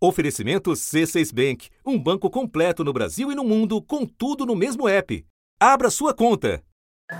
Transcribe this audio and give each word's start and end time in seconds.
Oferecimento 0.00 0.70
C6 0.70 1.34
Bank, 1.34 1.70
um 1.84 1.98
banco 1.98 2.30
completo 2.30 2.84
no 2.84 2.92
Brasil 2.92 3.32
e 3.32 3.34
no 3.34 3.42
mundo, 3.42 3.82
com 3.82 4.06
tudo 4.06 4.46
no 4.46 4.54
mesmo 4.54 4.88
app. 4.88 5.26
Abra 5.58 5.90
sua 5.90 6.14
conta. 6.14 6.62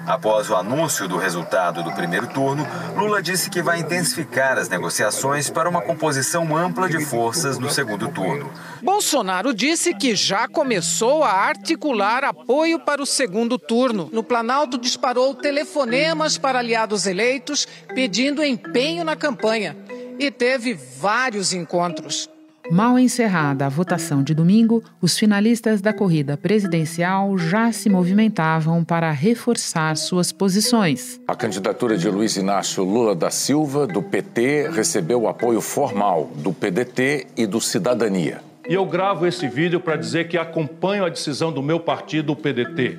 Após 0.06 0.48
o 0.48 0.54
anúncio 0.54 1.08
do 1.08 1.17
resultado 1.17 1.83
do 1.83 1.91
primeiro 1.92 2.28
turno, 2.28 2.64
Lula 2.94 3.20
disse 3.20 3.50
que 3.50 3.60
vai 3.60 3.80
intensificar 3.80 4.58
as 4.58 4.68
negociações 4.68 5.50
para 5.50 5.68
uma 5.68 5.83
composição 5.83 6.56
ampla 6.56 6.88
de 6.88 7.04
forças 7.04 7.58
no 7.58 7.68
segundo 7.68 8.06
turno. 8.12 8.48
Bolsonaro 8.81 9.53
disse 9.53 9.93
que 9.93 10.15
já 10.15 10.47
começou 10.47 11.25
a 11.25 11.33
articular 11.33 12.23
apoio 12.23 12.79
para 12.79 13.03
o 13.03 13.07
segundo 13.07 13.59
turno. 13.59 14.09
No 14.13 14.23
Planalto, 14.23 14.79
disparou 14.79 15.35
telefonemas 15.35 16.39
para 16.39 16.61
aliados 16.61 17.07
eleitos 17.07 17.67
pedindo 17.93 18.45
empenho 18.45 19.03
na 19.03 19.17
campanha 19.17 19.77
e 20.17 20.31
teve 20.31 20.75
vários 20.75 21.53
encontros. 21.53 22.29
Mal 22.71 22.98
encerrada 22.98 23.64
a 23.64 23.69
votação 23.71 24.23
de 24.23 24.35
domingo, 24.35 24.85
os 25.00 25.18
finalistas 25.18 25.81
da 25.81 25.90
corrida 25.90 26.36
presidencial 26.36 27.39
já 27.39 27.72
se 27.72 27.89
movimentavam 27.89 28.85
para 28.85 29.11
reforçar 29.11 29.96
suas 29.96 30.32
posições. 30.32 31.18
A 31.27 31.35
candidatura 31.35 31.96
de 31.96 32.10
Luiz 32.10 32.36
Inácio 32.36 32.84
Lula 32.84 33.14
da 33.14 33.30
Silva, 33.30 33.86
do 33.86 34.02
PT, 34.02 34.68
recebeu 34.70 35.22
o 35.22 35.28
apoio 35.28 35.62
formal 35.62 36.30
do 36.36 36.52
PDT 36.52 37.28
e 37.38 37.46
do 37.46 37.58
Cidadania. 37.58 38.42
E 38.69 38.74
eu 38.74 38.84
gravo 38.84 39.27
esse 39.27 39.48
vídeo 39.48 39.80
para 39.80 39.96
dizer 39.96 40.28
que 40.28 40.36
acompanho 40.36 41.06
a 41.06 41.08
decisão 41.08 41.50
do 41.50 41.62
meu 41.62 41.80
partido, 41.80 42.32
o 42.32 42.36
PDT. 42.36 42.98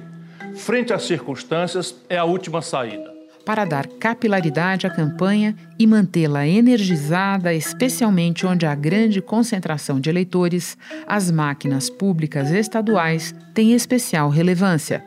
Frente 0.56 0.94
às 0.94 1.04
circunstâncias, 1.04 1.96
é 2.10 2.18
a 2.18 2.26
última 2.26 2.64
saída 2.64 3.19
para 3.50 3.66
dar 3.66 3.88
capilaridade 3.88 4.86
à 4.86 4.92
campanha 4.92 5.56
e 5.80 5.88
mantê-la 5.88 6.46
energizada, 6.46 7.52
especialmente 7.52 8.46
onde 8.46 8.64
há 8.64 8.76
grande 8.76 9.24
concentração 9.24 10.00
de 10.00 10.08
eleitores, 10.08 10.78
as 11.08 11.32
máquinas 11.32 11.90
públicas 11.90 12.52
estaduais 12.52 13.34
têm 13.52 13.74
especial 13.74 14.30
relevância. 14.30 15.04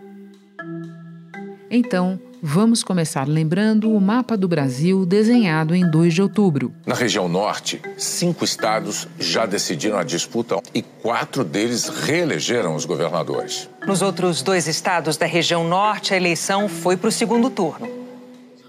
Então, 1.70 2.18
vamos 2.42 2.82
começar 2.82 3.28
lembrando 3.28 3.92
o 3.92 4.00
mapa 4.00 4.36
do 4.36 4.48
Brasil 4.48 5.06
desenhado 5.06 5.72
em 5.72 5.88
2 5.88 6.12
de 6.12 6.20
outubro. 6.20 6.74
Na 6.84 6.96
região 6.96 7.28
norte, 7.28 7.80
cinco 7.96 8.44
estados 8.44 9.06
já 9.20 9.46
decidiram 9.46 9.98
a 9.98 10.02
disputa 10.02 10.60
e 10.74 10.82
quatro 10.82 11.44
deles 11.44 11.88
reelegeram 11.88 12.74
os 12.74 12.84
governadores. 12.84 13.70
Nos 13.86 14.02
outros 14.02 14.42
dois 14.42 14.66
estados 14.66 15.16
da 15.16 15.26
região 15.26 15.62
norte, 15.62 16.12
a 16.12 16.16
eleição 16.16 16.68
foi 16.68 16.96
para 16.96 17.08
o 17.08 17.12
segundo 17.12 17.48
turno. 17.48 18.01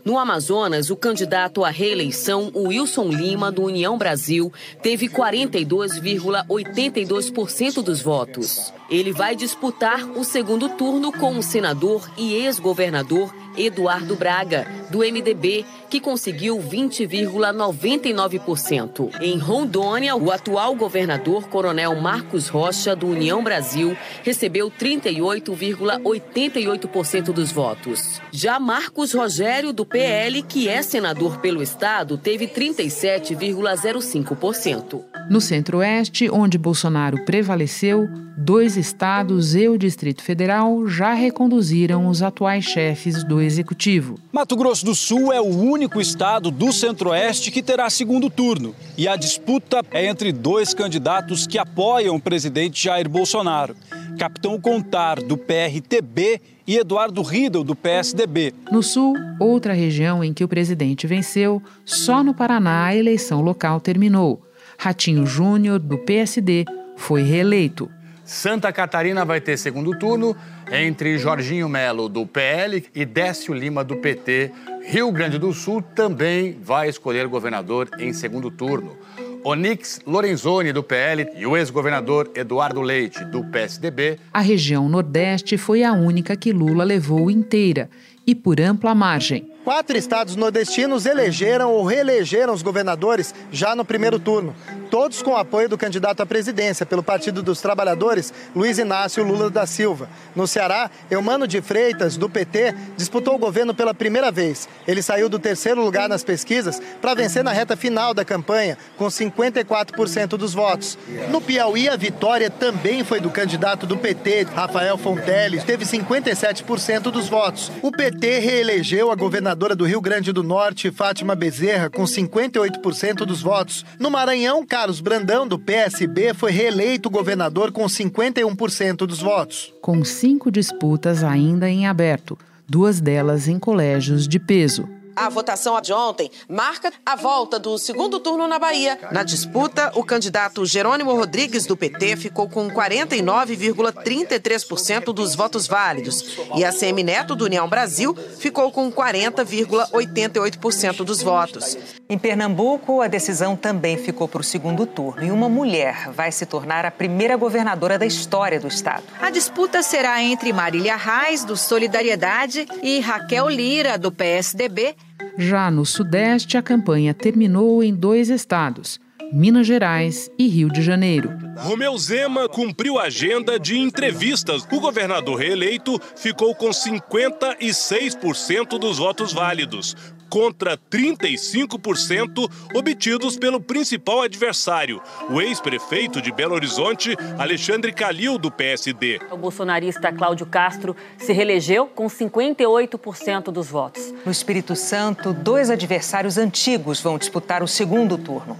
No 0.05 0.19
Amazonas, 0.19 0.89
o 0.89 0.97
candidato 0.97 1.63
à 1.63 1.69
reeleição, 1.69 2.51
Wilson 2.53 3.07
Lima, 3.07 3.49
do 3.49 3.63
União 3.63 3.97
Brasil, 3.97 4.51
teve 4.81 5.07
42,82% 5.07 7.81
dos 7.81 8.01
votos. 8.01 8.73
Ele 8.93 9.11
vai 9.11 9.35
disputar 9.35 10.05
o 10.15 10.23
segundo 10.23 10.69
turno 10.69 11.11
com 11.11 11.35
o 11.35 11.41
senador 11.41 12.07
e 12.15 12.35
ex-governador 12.35 13.33
Eduardo 13.57 14.15
Braga, 14.15 14.65
do 14.89 14.99
MDB, 14.99 15.65
que 15.89 15.99
conseguiu 15.99 16.57
20,99%. 16.57 19.09
Em 19.21 19.37
Rondônia, 19.37 20.15
o 20.15 20.31
atual 20.31 20.73
governador 20.75 21.47
Coronel 21.47 21.99
Marcos 21.99 22.47
Rocha, 22.47 22.95
do 22.95 23.07
União 23.07 23.43
Brasil, 23.43 23.97
recebeu 24.23 24.71
38,88% 24.71 27.31
dos 27.31 27.51
votos. 27.51 28.21
Já 28.31 28.59
Marcos 28.59 29.13
Rogério, 29.13 29.73
do 29.73 29.85
PL, 29.85 30.41
que 30.43 30.67
é 30.67 30.81
senador 30.81 31.37
pelo 31.39 31.61
estado, 31.61 32.17
teve 32.17 32.47
37,05%. 32.47 35.03
No 35.29 35.39
Centro-Oeste, 35.39 36.29
onde 36.29 36.57
Bolsonaro 36.57 37.23
prevaleceu, 37.23 38.09
dois 38.37 38.75
estados 38.85 39.55
e 39.55 39.67
o 39.67 39.77
Distrito 39.77 40.21
Federal 40.21 40.87
já 40.87 41.13
reconduziram 41.13 42.07
os 42.07 42.21
atuais 42.21 42.65
chefes 42.65 43.23
do 43.23 43.41
executivo. 43.41 44.19
Mato 44.31 44.55
Grosso 44.55 44.85
do 44.85 44.93
Sul 44.93 45.31
é 45.31 45.39
o 45.39 45.45
único 45.45 46.01
estado 46.01 46.51
do 46.51 46.71
Centro-Oeste 46.71 47.51
que 47.51 47.63
terá 47.63 47.89
segundo 47.89 48.29
turno. 48.29 48.75
E 48.97 49.07
a 49.07 49.15
disputa 49.15 49.81
é 49.91 50.05
entre 50.05 50.31
dois 50.31 50.73
candidatos 50.73 51.47
que 51.47 51.57
apoiam 51.57 52.15
o 52.15 52.21
presidente 52.21 52.83
Jair 52.83 53.07
Bolsonaro. 53.07 53.75
Capitão 54.17 54.59
Contar, 54.59 55.21
do 55.21 55.37
PRTB, 55.37 56.39
e 56.67 56.77
Eduardo 56.77 57.21
Riedel, 57.21 57.63
do 57.63 57.75
PSDB. 57.75 58.53
No 58.71 58.81
Sul, 58.81 59.15
outra 59.39 59.73
região 59.73 60.23
em 60.23 60.33
que 60.33 60.43
o 60.43 60.47
presidente 60.47 61.05
venceu, 61.05 61.61
só 61.85 62.23
no 62.23 62.33
Paraná 62.33 62.85
a 62.85 62.95
eleição 62.95 63.41
local 63.41 63.79
terminou. 63.79 64.41
Ratinho 64.77 65.25
Júnior, 65.25 65.79
do 65.79 65.97
PSD, 65.97 66.65
foi 66.95 67.23
reeleito. 67.23 67.89
Santa 68.33 68.73
Catarina 68.73 69.23
vai 69.23 69.39
ter 69.39 69.57
segundo 69.57 69.97
turno 69.97 70.35
entre 70.71 71.19
Jorginho 71.19 71.69
Melo, 71.69 72.09
do 72.09 72.25
PL, 72.25 72.83
e 72.93 73.05
Décio 73.05 73.53
Lima, 73.53 73.83
do 73.83 73.97
PT. 73.97 74.51
Rio 74.87 75.11
Grande 75.11 75.37
do 75.37 75.53
Sul 75.53 75.83
também 75.83 76.57
vai 76.59 76.89
escolher 76.89 77.27
governador 77.27 77.87
em 77.99 78.11
segundo 78.11 78.49
turno. 78.49 78.97
Onix 79.43 80.01
Lorenzoni, 80.05 80.73
do 80.73 80.81
PL, 80.81 81.27
e 81.35 81.45
o 81.45 81.55
ex-governador 81.55 82.31
Eduardo 82.33 82.81
Leite, 82.81 83.23
do 83.23 83.43
PSDB. 83.43 84.17
A 84.33 84.41
região 84.41 84.89
Nordeste 84.89 85.55
foi 85.55 85.83
a 85.83 85.93
única 85.93 86.35
que 86.35 86.51
Lula 86.51 86.83
levou 86.83 87.29
inteira 87.29 87.87
e 88.25 88.33
por 88.33 88.59
ampla 88.59 88.95
margem. 88.95 89.52
Quatro 89.63 89.95
estados 89.95 90.35
nordestinos 90.35 91.05
elegeram 91.05 91.71
ou 91.71 91.85
reelegeram 91.85 92.53
os 92.53 92.61
governadores 92.61 93.33
já 93.49 93.73
no 93.73 93.85
primeiro 93.85 94.19
turno, 94.19 94.53
todos 94.91 95.21
com 95.21 95.37
apoio 95.37 95.69
do 95.69 95.77
candidato 95.77 96.21
à 96.21 96.25
presidência 96.25 96.85
pelo 96.85 97.01
Partido 97.01 97.41
dos 97.41 97.61
Trabalhadores, 97.61 98.33
Luiz 98.53 98.77
Inácio 98.77 99.23
Lula 99.23 99.49
da 99.49 99.65
Silva. 99.65 100.09
No 100.35 100.45
Ceará, 100.45 100.91
Eumano 101.09 101.47
de 101.47 101.61
Freitas, 101.61 102.17
do 102.17 102.29
PT, 102.29 102.75
disputou 102.97 103.35
o 103.35 103.39
governo 103.39 103.73
pela 103.73 103.93
primeira 103.93 104.29
vez. 104.31 104.67
Ele 104.85 105.01
saiu 105.01 105.29
do 105.29 105.39
terceiro 105.39 105.81
lugar 105.81 106.09
nas 106.09 106.25
pesquisas 106.25 106.81
para 107.01 107.13
vencer 107.13 107.41
na 107.41 107.53
reta 107.53 107.77
final 107.77 108.13
da 108.13 108.25
campanha, 108.25 108.77
com 108.97 109.05
54% 109.05 110.35
dos 110.35 110.53
votos. 110.53 110.97
No 111.29 111.39
Piauí, 111.39 111.87
a 111.87 111.95
vitória 111.95 112.49
também 112.49 113.05
foi 113.05 113.21
do 113.21 113.29
candidato 113.29 113.87
do 113.87 113.95
PT, 113.95 114.47
Rafael 114.53 114.97
Fonteles, 114.97 115.63
teve 115.63 115.85
57% 115.85 117.03
dos 117.03 117.29
votos. 117.29 117.71
O 117.81 117.93
PT 117.93 118.39
reelegeu 118.39 119.09
a 119.09 119.15
governadora 119.15 119.52
governadora 119.53 119.75
do 119.75 119.85
Rio 119.85 120.01
Grande 120.01 120.31
do 120.31 120.41
Norte, 120.41 120.89
Fátima 120.89 121.35
Bezerra, 121.35 121.89
com 121.89 122.03
58% 122.03 123.25
dos 123.25 123.41
votos. 123.41 123.85
No 123.99 124.09
Maranhão, 124.09 124.65
Carlos 124.65 124.99
Brandão, 124.99 125.47
do 125.47 125.59
PSB, 125.59 126.33
foi 126.33 126.51
reeleito 126.51 127.09
governador 127.09 127.71
com 127.71 127.85
51% 127.85 129.05
dos 129.05 129.19
votos. 129.19 129.71
Com 129.79 130.03
cinco 130.03 130.51
disputas 130.51 131.23
ainda 131.23 131.69
em 131.69 131.85
aberto, 131.85 132.37
duas 132.67 132.99
delas 132.99 133.47
em 133.47 133.59
colégios 133.59 134.27
de 134.27 134.39
peso. 134.39 134.89
A 135.15 135.29
votação 135.29 135.79
de 135.79 135.93
ontem 135.93 136.31
marca 136.49 136.91
a 137.05 137.15
volta 137.15 137.59
do 137.59 137.77
segundo 137.77 138.19
turno 138.19 138.47
na 138.47 138.57
Bahia. 138.57 138.97
Na 139.11 139.21
disputa, 139.23 139.91
o 139.95 140.03
candidato 140.03 140.65
Jerônimo 140.65 141.13
Rodrigues, 141.13 141.65
do 141.65 141.77
PT, 141.77 142.17
ficou 142.17 142.49
com 142.49 142.69
49,33% 142.69 145.13
dos 145.13 145.35
votos 145.35 145.67
válidos. 145.67 146.39
E 146.55 146.65
a 146.65 146.71
CM 146.71 147.03
Neto, 147.03 147.35
do 147.35 147.45
União 147.45 147.69
Brasil, 147.69 148.17
ficou 148.39 148.71
com 148.71 148.91
40,88% 148.91 151.03
dos 151.03 151.21
votos. 151.21 151.77
Em 152.09 152.17
Pernambuco, 152.17 153.01
a 153.01 153.07
decisão 153.07 153.55
também 153.55 153.97
ficou 153.97 154.27
para 154.27 154.41
o 154.41 154.43
segundo 154.43 154.85
turno. 154.85 155.23
E 155.23 155.31
uma 155.31 155.49
mulher 155.49 156.11
vai 156.11 156.31
se 156.31 156.45
tornar 156.45 156.85
a 156.85 156.91
primeira 156.91 157.35
governadora 157.35 157.99
da 157.99 158.05
história 158.05 158.59
do 158.59 158.67
estado. 158.67 159.03
A 159.21 159.29
disputa 159.29 159.83
será 159.83 160.21
entre 160.21 160.51
Marília 160.53 160.95
Reis, 160.95 161.43
do 161.43 161.57
Solidariedade, 161.57 162.65
e 162.81 162.99
Raquel 162.99 163.49
Lira, 163.49 163.97
do 163.97 164.11
PSDB 164.11 164.95
já 165.37 165.71
no 165.71 165.85
Sudeste, 165.85 166.57
a 166.57 166.61
campanha 166.61 167.13
terminou 167.13 167.83
em 167.83 167.93
dois 167.93 168.29
estados, 168.29 168.99
Minas 169.31 169.65
Gerais 169.65 170.29
e 170.37 170.47
Rio 170.47 170.69
de 170.69 170.81
Janeiro. 170.81 171.31
Romeu 171.57 171.97
Zema 171.97 172.47
cumpriu 172.47 172.99
a 172.99 173.03
agenda 173.03 173.59
de 173.59 173.77
entrevistas. 173.77 174.67
O 174.71 174.79
governador 174.79 175.39
reeleito 175.39 175.99
ficou 176.15 176.53
com 176.53 176.69
56% 176.69 178.77
dos 178.77 178.99
votos 178.99 179.33
válidos, 179.33 179.95
contra 180.33 180.75
35% 180.75 182.49
obtidos 182.73 183.37
pelo 183.37 183.61
principal 183.61 184.23
adversário, 184.23 184.99
o 185.29 185.39
ex-prefeito 185.39 186.19
de 186.19 186.31
Belo 186.31 186.55
Horizonte, 186.55 187.15
Alexandre 187.37 187.93
Calil, 187.93 188.39
do 188.39 188.49
PSD. 188.49 189.19
O 189.29 189.37
bolsonarista 189.37 190.11
Cláudio 190.11 190.47
Castro 190.47 190.95
se 191.19 191.31
reelegeu 191.33 191.85
com 191.85 192.07
58% 192.07 193.51
dos 193.51 193.67
votos. 193.67 194.11
No 194.25 194.31
Espírito 194.31 194.75
Santo, 194.75 195.33
dois 195.33 195.69
adversários 195.69 196.39
antigos 196.39 196.99
vão 196.99 197.19
disputar 197.19 197.61
o 197.61 197.67
segundo 197.67 198.17
turno. 198.17 198.57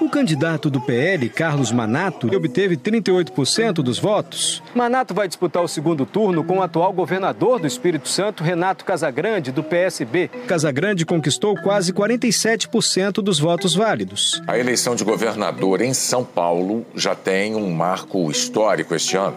O 0.00 0.08
candidato 0.08 0.70
do 0.70 0.80
PL, 0.80 1.28
Carlos 1.28 1.70
Manato, 1.70 2.34
obteve 2.34 2.74
38% 2.74 3.74
dos 3.74 3.98
votos. 3.98 4.62
Manato 4.74 5.12
vai 5.12 5.28
disputar 5.28 5.62
o 5.62 5.68
segundo 5.68 6.06
turno 6.06 6.42
com 6.42 6.58
o 6.58 6.62
atual 6.62 6.90
governador 6.90 7.60
do 7.60 7.66
Espírito 7.66 8.08
Santo, 8.08 8.42
Renato 8.42 8.82
Casagrande, 8.82 9.52
do 9.52 9.62
PSB. 9.62 10.28
Casagrande 10.46 11.04
conquistou 11.04 11.54
quase 11.54 11.92
47% 11.92 13.22
dos 13.22 13.38
votos 13.38 13.74
válidos. 13.74 14.40
A 14.46 14.58
eleição 14.58 14.94
de 14.94 15.04
governador 15.04 15.82
em 15.82 15.92
São 15.92 16.24
Paulo 16.24 16.86
já 16.94 17.14
tem 17.14 17.54
um 17.54 17.70
marco 17.70 18.30
histórico 18.30 18.94
este 18.94 19.18
ano 19.18 19.36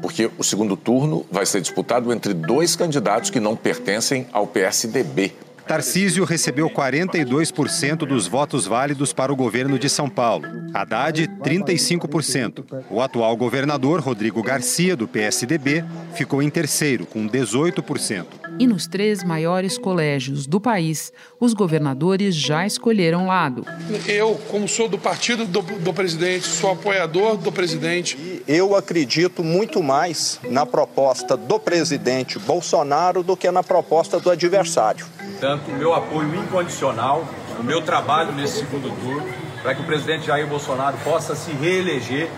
porque 0.00 0.30
o 0.38 0.42
segundo 0.42 0.76
turno 0.76 1.26
vai 1.30 1.44
ser 1.44 1.60
disputado 1.60 2.12
entre 2.12 2.32
dois 2.32 2.74
candidatos 2.74 3.30
que 3.30 3.38
não 3.38 3.54
pertencem 3.54 4.26
ao 4.32 4.46
PSDB. 4.46 5.32
Tarcísio 5.66 6.24
recebeu 6.24 6.68
42% 6.68 7.98
dos 7.98 8.26
votos 8.26 8.66
válidos 8.66 9.12
para 9.12 9.32
o 9.32 9.36
governo 9.36 9.78
de 9.78 9.88
São 9.88 10.08
Paulo. 10.08 10.46
Haddad, 10.74 11.28
35%. 11.42 12.84
O 12.90 13.00
atual 13.00 13.36
governador, 13.36 14.00
Rodrigo 14.00 14.42
Garcia, 14.42 14.96
do 14.96 15.06
PSDB, 15.06 15.84
ficou 16.14 16.42
em 16.42 16.50
terceiro, 16.50 17.06
com 17.06 17.28
18%. 17.28 18.39
E 18.60 18.66
nos 18.66 18.86
três 18.86 19.24
maiores 19.24 19.78
colégios 19.78 20.46
do 20.46 20.60
país, 20.60 21.10
os 21.40 21.54
governadores 21.54 22.34
já 22.36 22.66
escolheram 22.66 23.26
lado. 23.26 23.64
Eu, 24.06 24.38
como 24.50 24.68
sou 24.68 24.86
do 24.86 24.98
partido 24.98 25.46
do, 25.46 25.62
do 25.62 25.94
presidente, 25.94 26.46
sou 26.46 26.72
apoiador 26.72 27.38
do 27.38 27.50
presidente. 27.50 28.42
Eu 28.46 28.76
acredito 28.76 29.42
muito 29.42 29.82
mais 29.82 30.38
na 30.50 30.66
proposta 30.66 31.38
do 31.38 31.58
presidente 31.58 32.38
Bolsonaro 32.38 33.22
do 33.22 33.34
que 33.34 33.50
na 33.50 33.62
proposta 33.62 34.20
do 34.20 34.28
adversário. 34.28 35.06
Portanto, 35.16 35.70
o 35.70 35.74
meu 35.76 35.94
apoio 35.94 36.34
incondicional, 36.34 37.26
o 37.58 37.62
meu 37.62 37.80
trabalho 37.80 38.32
nesse 38.32 38.58
segundo 38.58 38.94
turno, 39.00 39.26
para 39.62 39.74
que 39.74 39.80
o 39.80 39.86
presidente 39.86 40.26
Jair 40.26 40.46
Bolsonaro 40.46 40.98
possa 41.02 41.34
se 41.34 41.50
reeleger. 41.52 42.28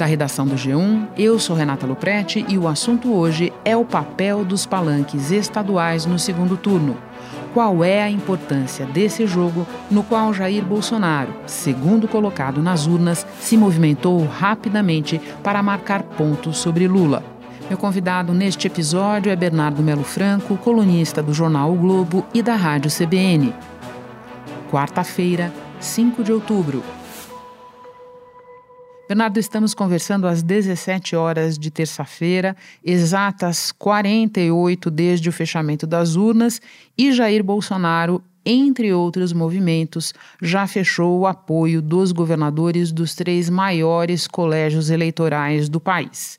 Da 0.00 0.06
redação 0.06 0.46
do 0.46 0.54
G1, 0.54 1.08
eu 1.14 1.38
sou 1.38 1.54
Renata 1.54 1.86
Luprete 1.86 2.42
e 2.48 2.56
o 2.56 2.66
assunto 2.66 3.12
hoje 3.12 3.52
é 3.66 3.76
o 3.76 3.84
papel 3.84 4.46
dos 4.46 4.64
palanques 4.64 5.30
estaduais 5.30 6.06
no 6.06 6.18
segundo 6.18 6.56
turno. 6.56 6.96
Qual 7.52 7.84
é 7.84 8.02
a 8.02 8.10
importância 8.10 8.86
desse 8.86 9.26
jogo 9.26 9.66
no 9.90 10.02
qual 10.02 10.32
Jair 10.32 10.64
Bolsonaro, 10.64 11.34
segundo 11.44 12.08
colocado 12.08 12.62
nas 12.62 12.86
urnas, 12.86 13.26
se 13.40 13.58
movimentou 13.58 14.24
rapidamente 14.24 15.20
para 15.42 15.62
marcar 15.62 16.02
pontos 16.02 16.56
sobre 16.56 16.88
Lula? 16.88 17.22
Meu 17.68 17.76
convidado 17.76 18.32
neste 18.32 18.68
episódio 18.68 19.30
é 19.30 19.36
Bernardo 19.36 19.82
Melo 19.82 20.02
Franco, 20.02 20.56
colunista 20.56 21.22
do 21.22 21.34
jornal 21.34 21.72
O 21.72 21.76
Globo 21.76 22.24
e 22.32 22.40
da 22.40 22.56
Rádio 22.56 22.90
CBN. 22.90 23.52
Quarta-feira, 24.70 25.52
5 25.78 26.24
de 26.24 26.32
outubro. 26.32 26.82
Bernardo, 29.10 29.40
estamos 29.40 29.74
conversando 29.74 30.28
às 30.28 30.40
17 30.40 31.16
horas 31.16 31.58
de 31.58 31.68
terça-feira, 31.68 32.56
exatas 32.84 33.72
48 33.72 34.88
desde 34.88 35.28
o 35.28 35.32
fechamento 35.32 35.84
das 35.84 36.14
urnas, 36.14 36.62
e 36.96 37.10
Jair 37.10 37.42
Bolsonaro 37.42 38.22
entre 38.46 38.92
outros 38.92 39.32
movimentos, 39.32 40.14
já 40.40 40.64
fechou 40.64 41.18
o 41.18 41.26
apoio 41.26 41.82
dos 41.82 42.12
governadores 42.12 42.92
dos 42.92 43.12
três 43.12 43.50
maiores 43.50 44.28
colégios 44.28 44.90
eleitorais 44.90 45.68
do 45.68 45.80
país. 45.80 46.38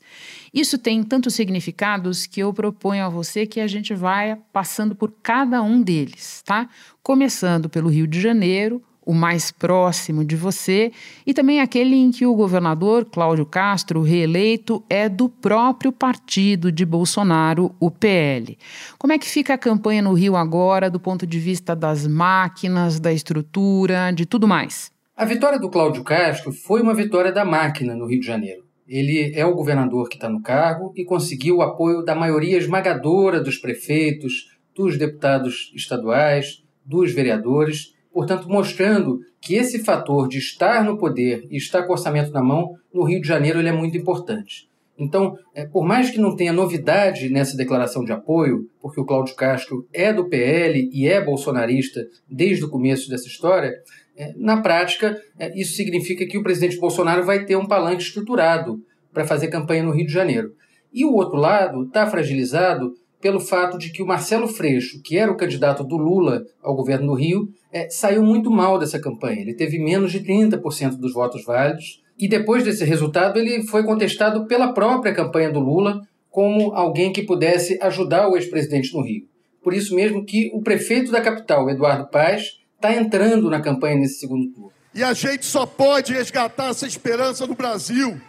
Isso 0.52 0.78
tem 0.78 1.02
tantos 1.02 1.34
significados 1.34 2.24
que 2.24 2.40
eu 2.40 2.54
proponho 2.54 3.04
a 3.04 3.10
você 3.10 3.44
que 3.44 3.60
a 3.60 3.66
gente 3.66 3.92
vá 3.92 4.38
passando 4.50 4.94
por 4.94 5.12
cada 5.22 5.62
um 5.62 5.82
deles, 5.82 6.42
tá? 6.42 6.66
Começando 7.02 7.68
pelo 7.68 7.90
Rio 7.90 8.06
de 8.06 8.18
Janeiro, 8.18 8.82
o 9.04 9.12
mais 9.12 9.50
próximo 9.50 10.24
de 10.24 10.36
você, 10.36 10.92
e 11.26 11.34
também 11.34 11.60
aquele 11.60 11.96
em 11.96 12.10
que 12.10 12.24
o 12.24 12.34
governador 12.34 13.04
Cláudio 13.04 13.44
Castro, 13.44 14.02
reeleito, 14.02 14.82
é 14.88 15.08
do 15.08 15.28
próprio 15.28 15.92
partido 15.92 16.70
de 16.70 16.84
Bolsonaro, 16.84 17.74
o 17.80 17.90
PL. 17.90 18.56
Como 18.98 19.12
é 19.12 19.18
que 19.18 19.28
fica 19.28 19.54
a 19.54 19.58
campanha 19.58 20.02
no 20.02 20.12
Rio 20.12 20.36
agora, 20.36 20.88
do 20.88 21.00
ponto 21.00 21.26
de 21.26 21.38
vista 21.38 21.74
das 21.74 22.06
máquinas, 22.06 23.00
da 23.00 23.12
estrutura, 23.12 24.12
de 24.12 24.24
tudo 24.24 24.46
mais? 24.46 24.90
A 25.16 25.24
vitória 25.24 25.58
do 25.58 25.70
Cláudio 25.70 26.02
Castro 26.04 26.52
foi 26.52 26.80
uma 26.80 26.94
vitória 26.94 27.32
da 27.32 27.44
máquina 27.44 27.94
no 27.94 28.06
Rio 28.06 28.20
de 28.20 28.26
Janeiro. 28.26 28.64
Ele 28.88 29.32
é 29.34 29.44
o 29.46 29.54
governador 29.54 30.08
que 30.08 30.16
está 30.16 30.28
no 30.28 30.42
cargo 30.42 30.92
e 30.96 31.04
conseguiu 31.04 31.56
o 31.56 31.62
apoio 31.62 32.02
da 32.02 32.14
maioria 32.14 32.58
esmagadora 32.58 33.40
dos 33.40 33.56
prefeitos, 33.56 34.50
dos 34.74 34.98
deputados 34.98 35.72
estaduais, 35.74 36.62
dos 36.84 37.12
vereadores 37.12 37.91
portanto, 38.12 38.48
mostrando 38.48 39.20
que 39.40 39.54
esse 39.54 39.80
fator 39.80 40.28
de 40.28 40.38
estar 40.38 40.84
no 40.84 40.98
poder 40.98 41.46
e 41.50 41.56
estar 41.56 41.82
com 41.82 41.90
o 41.90 41.92
orçamento 41.92 42.30
na 42.30 42.42
mão, 42.42 42.74
no 42.92 43.04
Rio 43.04 43.20
de 43.20 43.26
Janeiro, 43.26 43.58
ele 43.58 43.68
é 43.68 43.72
muito 43.72 43.96
importante. 43.96 44.70
Então, 44.98 45.36
é, 45.54 45.66
por 45.66 45.84
mais 45.84 46.10
que 46.10 46.20
não 46.20 46.36
tenha 46.36 46.52
novidade 46.52 47.28
nessa 47.28 47.56
declaração 47.56 48.04
de 48.04 48.12
apoio, 48.12 48.68
porque 48.80 49.00
o 49.00 49.04
Cláudio 49.04 49.34
Castro 49.34 49.86
é 49.92 50.12
do 50.12 50.28
PL 50.28 50.88
e 50.92 51.08
é 51.08 51.24
bolsonarista 51.24 52.06
desde 52.30 52.64
o 52.64 52.68
começo 52.68 53.08
dessa 53.08 53.26
história, 53.26 53.72
é, 54.16 54.32
na 54.36 54.60
prática, 54.60 55.20
é, 55.38 55.58
isso 55.58 55.74
significa 55.74 56.26
que 56.26 56.38
o 56.38 56.42
presidente 56.42 56.78
Bolsonaro 56.78 57.24
vai 57.24 57.44
ter 57.44 57.56
um 57.56 57.66
palanque 57.66 58.02
estruturado 58.02 58.80
para 59.12 59.26
fazer 59.26 59.48
campanha 59.48 59.82
no 59.82 59.92
Rio 59.92 60.06
de 60.06 60.12
Janeiro. 60.12 60.52
E 60.92 61.04
o 61.04 61.14
outro 61.14 61.36
lado 61.36 61.84
está 61.84 62.06
fragilizado 62.06 62.92
pelo 63.22 63.38
fato 63.38 63.78
de 63.78 63.90
que 63.92 64.02
o 64.02 64.06
Marcelo 64.06 64.48
Freixo, 64.48 65.00
que 65.00 65.16
era 65.16 65.30
o 65.30 65.36
candidato 65.36 65.84
do 65.84 65.96
Lula 65.96 66.44
ao 66.60 66.74
governo 66.74 67.06
do 67.06 67.14
Rio, 67.14 67.48
é, 67.72 67.88
saiu 67.88 68.22
muito 68.24 68.50
mal 68.50 68.80
dessa 68.80 68.98
campanha. 68.98 69.40
Ele 69.40 69.54
teve 69.54 69.78
menos 69.78 70.10
de 70.10 70.20
30% 70.20 70.96
dos 70.96 71.14
votos 71.14 71.44
válidos. 71.44 72.02
E 72.18 72.28
depois 72.28 72.64
desse 72.64 72.84
resultado, 72.84 73.38
ele 73.38 73.62
foi 73.68 73.84
contestado 73.84 74.46
pela 74.46 74.72
própria 74.72 75.14
campanha 75.14 75.52
do 75.52 75.60
Lula 75.60 76.00
como 76.28 76.72
alguém 76.72 77.12
que 77.12 77.22
pudesse 77.22 77.78
ajudar 77.80 78.28
o 78.28 78.36
ex-presidente 78.36 78.92
no 78.92 79.02
Rio. 79.02 79.28
Por 79.62 79.72
isso 79.72 79.94
mesmo 79.94 80.24
que 80.24 80.50
o 80.52 80.60
prefeito 80.60 81.12
da 81.12 81.20
capital, 81.20 81.70
Eduardo 81.70 82.10
Paz, 82.10 82.58
está 82.74 82.92
entrando 82.92 83.48
na 83.48 83.60
campanha 83.60 83.96
nesse 83.96 84.18
segundo 84.18 84.52
turno. 84.52 84.72
E 84.92 85.04
a 85.04 85.12
gente 85.12 85.46
só 85.46 85.64
pode 85.64 86.12
resgatar 86.12 86.70
essa 86.70 86.86
esperança 86.86 87.46
no 87.46 87.54
Brasil 87.54 88.20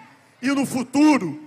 e 0.42 0.48
no 0.50 0.66
futuro 0.66 1.42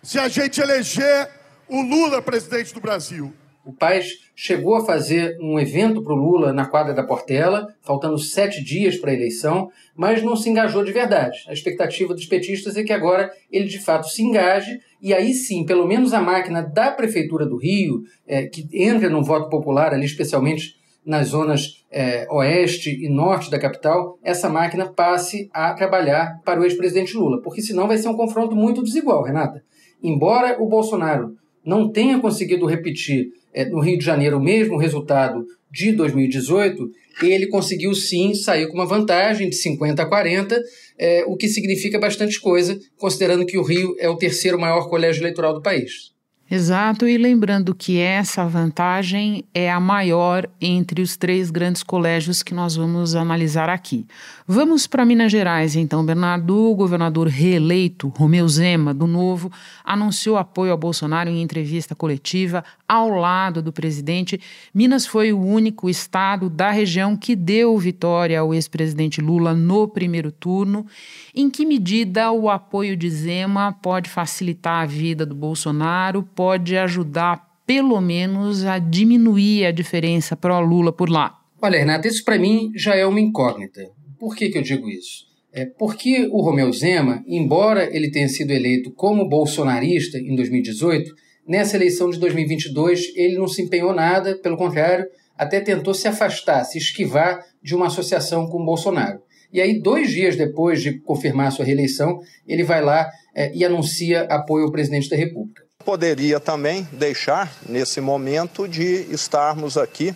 se 0.00 0.18
a 0.18 0.28
gente 0.28 0.60
eleger 0.60 1.28
o 1.68 1.82
Lula 1.82 2.20
presidente 2.20 2.74
do 2.74 2.80
Brasil. 2.80 3.32
O 3.64 3.72
Paz 3.72 4.18
chegou 4.36 4.74
a 4.74 4.84
fazer 4.84 5.38
um 5.40 5.58
evento 5.58 6.02
para 6.02 6.12
o 6.12 6.16
Lula 6.16 6.52
na 6.52 6.66
quadra 6.66 6.92
da 6.92 7.02
Portela, 7.02 7.66
faltando 7.80 8.18
sete 8.18 8.62
dias 8.62 8.96
para 8.96 9.10
a 9.10 9.14
eleição, 9.14 9.70
mas 9.96 10.22
não 10.22 10.36
se 10.36 10.50
engajou 10.50 10.84
de 10.84 10.92
verdade. 10.92 11.38
A 11.48 11.52
expectativa 11.52 12.12
dos 12.12 12.26
petistas 12.26 12.76
é 12.76 12.82
que 12.82 12.92
agora 12.92 13.32
ele 13.50 13.66
de 13.66 13.78
fato 13.78 14.06
se 14.08 14.22
engaje 14.22 14.78
e 15.00 15.14
aí 15.14 15.32
sim, 15.32 15.64
pelo 15.64 15.86
menos 15.86 16.12
a 16.12 16.20
máquina 16.20 16.62
da 16.62 16.90
Prefeitura 16.90 17.46
do 17.46 17.56
Rio, 17.56 18.02
é, 18.26 18.46
que 18.46 18.68
entra 18.72 19.08
no 19.08 19.24
voto 19.24 19.48
popular 19.48 19.94
ali, 19.94 20.04
especialmente 20.04 20.74
nas 21.04 21.28
zonas 21.28 21.84
é, 21.90 22.26
oeste 22.30 22.90
e 22.90 23.08
norte 23.08 23.50
da 23.50 23.58
capital, 23.58 24.18
essa 24.22 24.48
máquina 24.48 24.86
passe 24.86 25.50
a 25.52 25.72
trabalhar 25.72 26.40
para 26.44 26.60
o 26.60 26.64
ex-presidente 26.64 27.16
Lula, 27.16 27.40
porque 27.42 27.62
senão 27.62 27.86
vai 27.86 27.98
ser 27.98 28.08
um 28.08 28.16
confronto 28.16 28.54
muito 28.54 28.82
desigual, 28.82 29.22
Renata. 29.22 29.62
Embora 30.02 30.62
o 30.62 30.66
Bolsonaro 30.66 31.34
não 31.64 31.90
tenha 31.90 32.18
conseguido 32.20 32.66
repetir 32.66 33.28
é, 33.52 33.64
no 33.64 33.80
Rio 33.80 33.98
de 33.98 34.04
Janeiro 34.04 34.38
o 34.38 34.42
mesmo 34.42 34.76
resultado 34.76 35.44
de 35.70 35.92
2018, 35.92 36.88
ele 37.22 37.48
conseguiu 37.48 37.94
sim 37.94 38.34
sair 38.34 38.68
com 38.68 38.74
uma 38.74 38.86
vantagem 38.86 39.48
de 39.48 39.56
50 39.56 40.02
a 40.02 40.06
40, 40.06 40.60
é, 40.98 41.24
o 41.26 41.36
que 41.36 41.48
significa 41.48 41.98
bastante 41.98 42.40
coisa, 42.40 42.78
considerando 42.96 43.46
que 43.46 43.58
o 43.58 43.62
Rio 43.62 43.94
é 43.98 44.08
o 44.08 44.16
terceiro 44.16 44.58
maior 44.58 44.88
colégio 44.88 45.22
eleitoral 45.22 45.54
do 45.54 45.62
país. 45.62 46.13
Exato, 46.50 47.08
e 47.08 47.16
lembrando 47.16 47.74
que 47.74 47.98
essa 47.98 48.46
vantagem 48.46 49.44
é 49.54 49.72
a 49.72 49.80
maior 49.80 50.46
entre 50.60 51.00
os 51.00 51.16
três 51.16 51.50
grandes 51.50 51.82
colégios 51.82 52.42
que 52.42 52.52
nós 52.52 52.76
vamos 52.76 53.14
analisar 53.14 53.70
aqui. 53.70 54.06
Vamos 54.46 54.86
para 54.86 55.06
Minas 55.06 55.32
Gerais, 55.32 55.74
então. 55.74 56.04
Bernardo, 56.04 56.70
o 56.70 56.74
governador 56.74 57.28
reeleito, 57.28 58.08
Romeu 58.08 58.46
Zema, 58.46 58.92
do 58.92 59.06
Novo, 59.06 59.50
anunciou 59.82 60.36
apoio 60.36 60.74
a 60.74 60.76
Bolsonaro 60.76 61.30
em 61.30 61.40
entrevista 61.40 61.94
coletiva 61.94 62.62
ao 62.88 63.08
lado 63.08 63.62
do 63.62 63.72
presidente. 63.72 64.40
Minas 64.74 65.06
foi 65.06 65.32
o 65.32 65.40
único 65.40 65.88
estado 65.88 66.50
da 66.50 66.70
região 66.70 67.16
que 67.16 67.34
deu 67.34 67.76
vitória 67.78 68.40
ao 68.40 68.52
ex-presidente 68.52 69.20
Lula 69.20 69.54
no 69.54 69.88
primeiro 69.88 70.30
turno. 70.30 70.86
Em 71.34 71.48
que 71.48 71.64
medida 71.64 72.30
o 72.30 72.50
apoio 72.50 72.96
de 72.96 73.08
Zema 73.08 73.72
pode 73.72 74.10
facilitar 74.10 74.82
a 74.82 74.86
vida 74.86 75.24
do 75.24 75.34
Bolsonaro? 75.34 76.22
pode 76.34 76.76
ajudar, 76.76 77.60
pelo 77.66 78.00
menos, 78.00 78.64
a 78.64 78.78
diminuir 78.78 79.66
a 79.66 79.70
diferença 79.70 80.36
para 80.36 80.58
o 80.58 80.60
Lula 80.60 80.92
por 80.92 81.08
lá? 81.08 81.38
Olha, 81.60 81.78
Renata, 81.78 82.08
isso 82.08 82.24
para 82.24 82.38
mim 82.38 82.70
já 82.74 82.94
é 82.94 83.06
uma 83.06 83.20
incógnita. 83.20 83.82
Por 84.18 84.34
que, 84.36 84.50
que 84.50 84.58
eu 84.58 84.62
digo 84.62 84.88
isso? 84.88 85.24
É 85.52 85.64
porque 85.64 86.28
o 86.32 86.42
Romeu 86.42 86.72
Zema, 86.72 87.22
embora 87.26 87.88
ele 87.96 88.10
tenha 88.10 88.28
sido 88.28 88.50
eleito 88.50 88.90
como 88.92 89.28
bolsonarista 89.28 90.18
em 90.18 90.34
2018, 90.34 91.14
nessa 91.46 91.76
eleição 91.76 92.10
de 92.10 92.18
2022 92.18 93.12
ele 93.14 93.36
não 93.36 93.48
se 93.48 93.62
empenhou 93.62 93.94
nada, 93.94 94.36
pelo 94.38 94.56
contrário, 94.56 95.06
até 95.36 95.60
tentou 95.60 95.94
se 95.94 96.06
afastar, 96.06 96.64
se 96.64 96.78
esquivar 96.78 97.44
de 97.62 97.74
uma 97.74 97.86
associação 97.86 98.46
com 98.46 98.64
Bolsonaro. 98.64 99.20
E 99.52 99.60
aí, 99.60 99.80
dois 99.80 100.10
dias 100.10 100.36
depois 100.36 100.82
de 100.82 100.98
confirmar 101.00 101.52
sua 101.52 101.64
reeleição, 101.64 102.20
ele 102.46 102.64
vai 102.64 102.82
lá 102.82 103.08
é, 103.34 103.52
e 103.54 103.64
anuncia 103.64 104.22
apoio 104.22 104.64
ao 104.64 104.72
presidente 104.72 105.08
da 105.08 105.16
República. 105.16 105.62
Poderia 105.84 106.40
também 106.40 106.88
deixar, 106.92 107.52
nesse 107.68 108.00
momento, 108.00 108.66
de 108.66 109.06
estarmos 109.12 109.76
aqui 109.76 110.14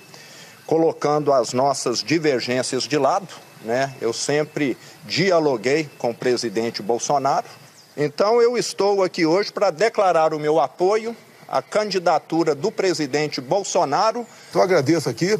colocando 0.66 1.32
as 1.32 1.52
nossas 1.52 2.02
divergências 2.02 2.84
de 2.84 2.98
lado. 2.98 3.28
Né? 3.64 3.94
Eu 4.00 4.12
sempre 4.12 4.76
dialoguei 5.06 5.88
com 5.98 6.10
o 6.10 6.14
presidente 6.14 6.82
Bolsonaro. 6.82 7.46
Então, 8.00 8.40
eu 8.40 8.56
estou 8.56 9.02
aqui 9.02 9.26
hoje 9.26 9.52
para 9.52 9.72
declarar 9.72 10.32
o 10.32 10.38
meu 10.38 10.60
apoio 10.60 11.16
à 11.48 11.60
candidatura 11.60 12.54
do 12.54 12.70
presidente 12.70 13.40
Bolsonaro. 13.40 14.24
Então, 14.48 14.62
agradeço 14.62 15.08
aqui 15.08 15.36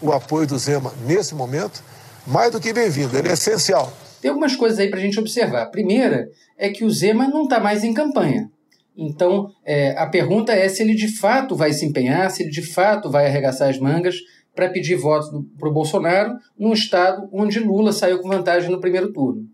o 0.00 0.12
apoio 0.12 0.46
do 0.46 0.56
Zema 0.56 0.94
nesse 1.04 1.34
momento 1.34 1.82
mais 2.24 2.52
do 2.52 2.60
que 2.60 2.72
bem-vindo, 2.72 3.18
ele 3.18 3.28
é 3.28 3.32
essencial. 3.32 3.92
Tem 4.22 4.28
algumas 4.28 4.54
coisas 4.54 4.78
aí 4.78 4.88
para 4.88 5.00
a 5.00 5.02
gente 5.02 5.18
observar. 5.18 5.62
A 5.62 5.66
primeira 5.66 6.30
é 6.56 6.70
que 6.70 6.84
o 6.84 6.90
Zema 6.90 7.26
não 7.26 7.42
está 7.42 7.58
mais 7.58 7.82
em 7.82 7.92
campanha. 7.92 8.48
Então, 8.96 9.50
é, 9.64 9.98
a 9.98 10.06
pergunta 10.06 10.52
é 10.52 10.68
se 10.68 10.84
ele 10.84 10.94
de 10.94 11.08
fato 11.18 11.56
vai 11.56 11.72
se 11.72 11.84
empenhar, 11.84 12.30
se 12.30 12.44
ele 12.44 12.50
de 12.50 12.62
fato 12.62 13.10
vai 13.10 13.26
arregaçar 13.26 13.68
as 13.68 13.80
mangas 13.80 14.14
para 14.54 14.70
pedir 14.70 14.94
votos 14.94 15.28
para 15.58 15.68
o 15.68 15.72
Bolsonaro 15.72 16.34
num 16.56 16.72
estado 16.72 17.28
onde 17.32 17.58
Lula 17.58 17.92
saiu 17.92 18.20
com 18.20 18.28
vantagem 18.28 18.70
no 18.70 18.80
primeiro 18.80 19.12
turno. 19.12 19.44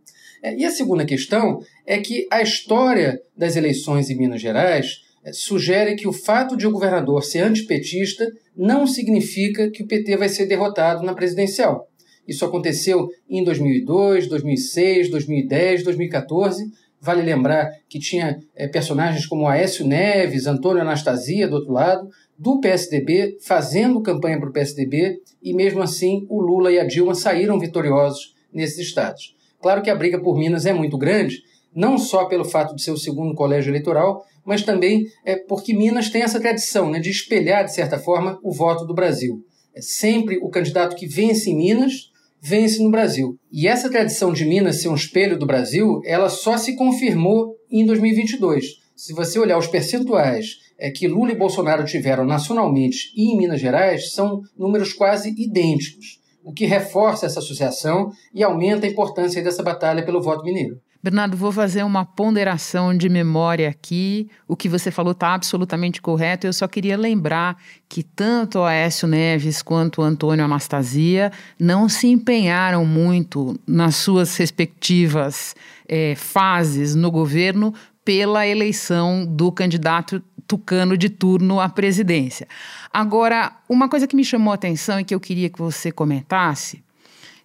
É, 0.42 0.56
e 0.56 0.64
a 0.64 0.70
segunda 0.70 1.04
questão 1.04 1.60
é 1.86 1.98
que 1.98 2.26
a 2.30 2.42
história 2.42 3.20
das 3.36 3.54
eleições 3.54 4.10
em 4.10 4.16
Minas 4.16 4.40
Gerais 4.40 5.02
é, 5.24 5.32
sugere 5.32 5.94
que 5.94 6.08
o 6.08 6.12
fato 6.12 6.56
de 6.56 6.66
o 6.66 6.72
governador 6.72 7.22
ser 7.22 7.40
antipetista 7.40 8.26
não 8.56 8.86
significa 8.86 9.70
que 9.70 9.84
o 9.84 9.86
PT 9.86 10.16
vai 10.16 10.28
ser 10.28 10.46
derrotado 10.46 11.04
na 11.04 11.14
presidencial. 11.14 11.88
Isso 12.26 12.44
aconteceu 12.44 13.08
em 13.28 13.42
2002, 13.44 14.28
2006, 14.28 15.10
2010, 15.10 15.84
2014. 15.84 16.64
Vale 17.00 17.22
lembrar 17.22 17.70
que 17.88 17.98
tinha 17.98 18.38
é, 18.54 18.68
personagens 18.68 19.26
como 19.26 19.48
Aécio 19.48 19.86
Neves, 19.86 20.46
Antônio 20.46 20.82
Anastasia 20.82 21.48
do 21.48 21.56
outro 21.56 21.72
lado, 21.72 22.08
do 22.38 22.60
PSDB, 22.60 23.38
fazendo 23.40 24.02
campanha 24.02 24.38
para 24.38 24.48
o 24.48 24.52
PSDB, 24.52 25.20
e 25.42 25.54
mesmo 25.54 25.82
assim 25.82 26.26
o 26.28 26.40
Lula 26.40 26.72
e 26.72 26.78
a 26.78 26.84
Dilma 26.84 27.14
saíram 27.14 27.58
vitoriosos 27.58 28.34
nesses 28.52 28.78
estados. 28.78 29.34
Claro 29.62 29.80
que 29.80 29.88
a 29.88 29.94
briga 29.94 30.20
por 30.20 30.36
Minas 30.36 30.66
é 30.66 30.72
muito 30.72 30.98
grande, 30.98 31.40
não 31.74 31.96
só 31.96 32.26
pelo 32.26 32.44
fato 32.44 32.74
de 32.74 32.82
ser 32.82 32.90
o 32.90 32.98
segundo 32.98 33.34
colégio 33.34 33.70
eleitoral, 33.70 34.24
mas 34.44 34.62
também 34.62 35.06
é 35.24 35.36
porque 35.36 35.72
Minas 35.72 36.10
tem 36.10 36.22
essa 36.22 36.40
tradição 36.40 36.90
né, 36.90 36.98
de 36.98 37.10
espelhar, 37.10 37.64
de 37.64 37.72
certa 37.72 37.98
forma, 37.98 38.38
o 38.42 38.52
voto 38.52 38.84
do 38.84 38.92
Brasil. 38.92 39.38
É 39.74 39.80
sempre 39.80 40.38
o 40.42 40.50
candidato 40.50 40.96
que 40.96 41.06
vence 41.06 41.48
em 41.48 41.56
Minas 41.56 42.10
vence 42.42 42.82
no 42.82 42.90
Brasil. 42.90 43.38
E 43.52 43.68
essa 43.68 43.88
tradição 43.88 44.32
de 44.32 44.44
Minas 44.44 44.82
ser 44.82 44.88
um 44.88 44.96
espelho 44.96 45.38
do 45.38 45.46
Brasil, 45.46 46.00
ela 46.04 46.28
só 46.28 46.58
se 46.58 46.74
confirmou 46.74 47.54
em 47.70 47.86
2022. 47.86 48.64
Se 48.96 49.12
você 49.12 49.38
olhar 49.38 49.56
os 49.58 49.68
percentuais 49.68 50.56
é, 50.76 50.90
que 50.90 51.06
Lula 51.06 51.30
e 51.30 51.36
Bolsonaro 51.36 51.84
tiveram 51.84 52.24
nacionalmente 52.24 53.12
e 53.16 53.32
em 53.32 53.36
Minas 53.36 53.60
Gerais, 53.60 54.12
são 54.12 54.42
números 54.58 54.92
quase 54.92 55.30
idênticos, 55.38 56.20
o 56.44 56.52
que 56.52 56.66
reforça 56.66 57.26
essa 57.26 57.40
associação 57.40 58.10
e 58.34 58.42
aumenta 58.42 58.86
a 58.86 58.90
importância 58.90 59.42
dessa 59.42 59.62
batalha 59.62 60.04
pelo 60.04 60.22
voto 60.22 60.44
mineiro. 60.44 60.80
Bernardo, 61.04 61.36
vou 61.36 61.50
fazer 61.50 61.82
uma 61.82 62.04
ponderação 62.04 62.96
de 62.96 63.08
memória 63.08 63.68
aqui. 63.68 64.28
O 64.46 64.54
que 64.54 64.68
você 64.68 64.88
falou 64.88 65.10
está 65.10 65.34
absolutamente 65.34 66.00
correto. 66.00 66.46
Eu 66.46 66.52
só 66.52 66.68
queria 66.68 66.96
lembrar 66.96 67.56
que 67.88 68.04
tanto 68.04 68.62
Aécio 68.62 69.08
Neves 69.08 69.62
quanto 69.62 70.00
Antônio 70.00 70.44
Anastasia 70.44 71.32
não 71.58 71.88
se 71.88 72.06
empenharam 72.06 72.86
muito 72.86 73.58
nas 73.66 73.96
suas 73.96 74.36
respectivas 74.36 75.56
é, 75.88 76.14
fases 76.14 76.94
no 76.94 77.10
governo 77.10 77.74
pela 78.04 78.46
eleição 78.46 79.26
do 79.26 79.50
candidato 79.50 80.22
tucano 80.52 80.98
de 80.98 81.08
turno 81.08 81.58
à 81.60 81.68
presidência. 81.70 82.46
Agora, 82.92 83.52
uma 83.66 83.88
coisa 83.88 84.06
que 84.06 84.14
me 84.14 84.22
chamou 84.22 84.52
a 84.52 84.54
atenção 84.54 85.00
e 85.00 85.04
que 85.04 85.14
eu 85.14 85.18
queria 85.18 85.48
que 85.48 85.58
você 85.58 85.90
comentasse 85.90 86.84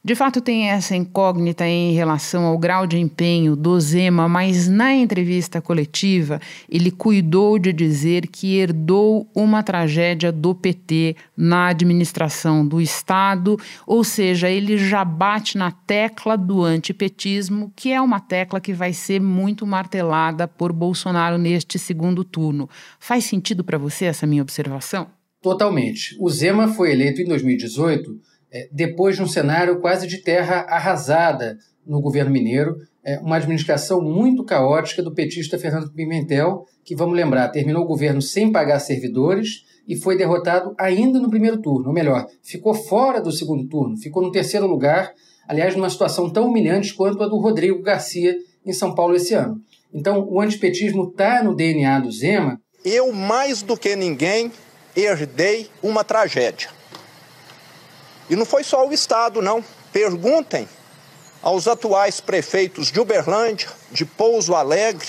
de 0.07 0.15
fato, 0.15 0.39
tem 0.39 0.69
essa 0.69 0.95
incógnita 0.95 1.67
em 1.67 1.91
relação 1.91 2.45
ao 2.45 2.57
grau 2.57 2.87
de 2.87 2.97
empenho 2.97 3.57
do 3.57 3.77
Zema, 3.77 4.29
mas 4.29 4.65
na 4.65 4.95
entrevista 4.95 5.61
coletiva 5.61 6.39
ele 6.69 6.91
cuidou 6.91 7.59
de 7.59 7.73
dizer 7.73 8.25
que 8.27 8.55
herdou 8.55 9.29
uma 9.35 9.61
tragédia 9.61 10.31
do 10.31 10.55
PT 10.55 11.17
na 11.35 11.67
administração 11.67 12.65
do 12.65 12.79
Estado, 12.79 13.57
ou 13.85 14.01
seja, 14.01 14.49
ele 14.49 14.77
já 14.77 15.03
bate 15.03 15.57
na 15.57 15.71
tecla 15.71 16.37
do 16.37 16.63
antipetismo, 16.63 17.73
que 17.75 17.91
é 17.91 17.99
uma 17.99 18.21
tecla 18.21 18.61
que 18.61 18.71
vai 18.71 18.93
ser 18.93 19.19
muito 19.19 19.67
martelada 19.67 20.47
por 20.47 20.71
Bolsonaro 20.71 21.37
neste 21.37 21.77
segundo 21.77 22.23
turno. 22.23 22.69
Faz 22.97 23.25
sentido 23.25 23.61
para 23.61 23.77
você 23.77 24.05
essa 24.05 24.25
minha 24.25 24.41
observação? 24.41 25.07
Totalmente. 25.41 26.15
O 26.17 26.29
Zema 26.29 26.69
foi 26.69 26.93
eleito 26.93 27.21
em 27.21 27.25
2018 27.25 28.36
é, 28.36 28.36
depois 28.71 29.15
de 29.15 29.23
um 29.23 29.27
cenário 29.27 29.79
quase 29.79 30.07
de 30.07 30.19
terra 30.19 30.65
arrasada 30.69 31.57
no 31.85 32.01
governo 32.01 32.31
mineiro, 32.31 32.75
é, 33.07 33.17
uma 33.19 33.37
administração 33.37 34.01
muito 34.01 34.43
caótica 34.43 35.01
do 35.01 35.13
petista 35.13 35.57
Fernando 35.57 35.93
Pimentel, 35.93 36.65
que, 36.83 36.93
vamos 36.93 37.15
lembrar, 37.15 37.47
terminou 37.47 37.83
o 37.83 37.87
governo 37.87 38.21
sem 38.21 38.51
pagar 38.51 38.79
servidores 38.79 39.63
e 39.87 39.95
foi 39.95 40.17
derrotado 40.17 40.75
ainda 40.77 41.17
no 41.17 41.29
primeiro 41.29 41.61
turno, 41.61 41.87
ou 41.87 41.93
melhor, 41.93 42.27
ficou 42.43 42.73
fora 42.73 43.21
do 43.21 43.31
segundo 43.31 43.65
turno, 43.69 43.95
ficou 43.97 44.21
no 44.21 44.29
terceiro 44.29 44.67
lugar, 44.67 45.13
aliás, 45.47 45.73
numa 45.73 45.89
situação 45.89 46.29
tão 46.29 46.47
humilhante 46.47 46.93
quanto 46.93 47.23
a 47.23 47.27
do 47.27 47.37
Rodrigo 47.37 47.81
Garcia 47.81 48.35
em 48.65 48.73
São 48.73 48.93
Paulo 48.93 49.15
esse 49.15 49.33
ano. 49.33 49.55
Então, 49.93 50.27
o 50.29 50.41
antipetismo 50.41 51.07
está 51.07 51.41
no 51.41 51.55
DNA 51.55 52.01
do 52.01 52.11
Zema. 52.11 52.59
Eu, 52.83 53.13
mais 53.13 53.61
do 53.61 53.77
que 53.77 53.95
ninguém, 53.95 54.51
herdei 54.93 55.67
uma 55.81 56.03
tragédia. 56.03 56.76
E 58.29 58.35
não 58.35 58.45
foi 58.45 58.63
só 58.63 58.87
o 58.87 58.93
Estado, 58.93 59.41
não. 59.41 59.63
Perguntem 59.91 60.67
aos 61.41 61.67
atuais 61.67 62.19
prefeitos 62.19 62.91
de 62.91 62.99
Uberlândia, 62.99 63.69
de 63.91 64.05
Pouso 64.05 64.53
Alegre 64.53 65.07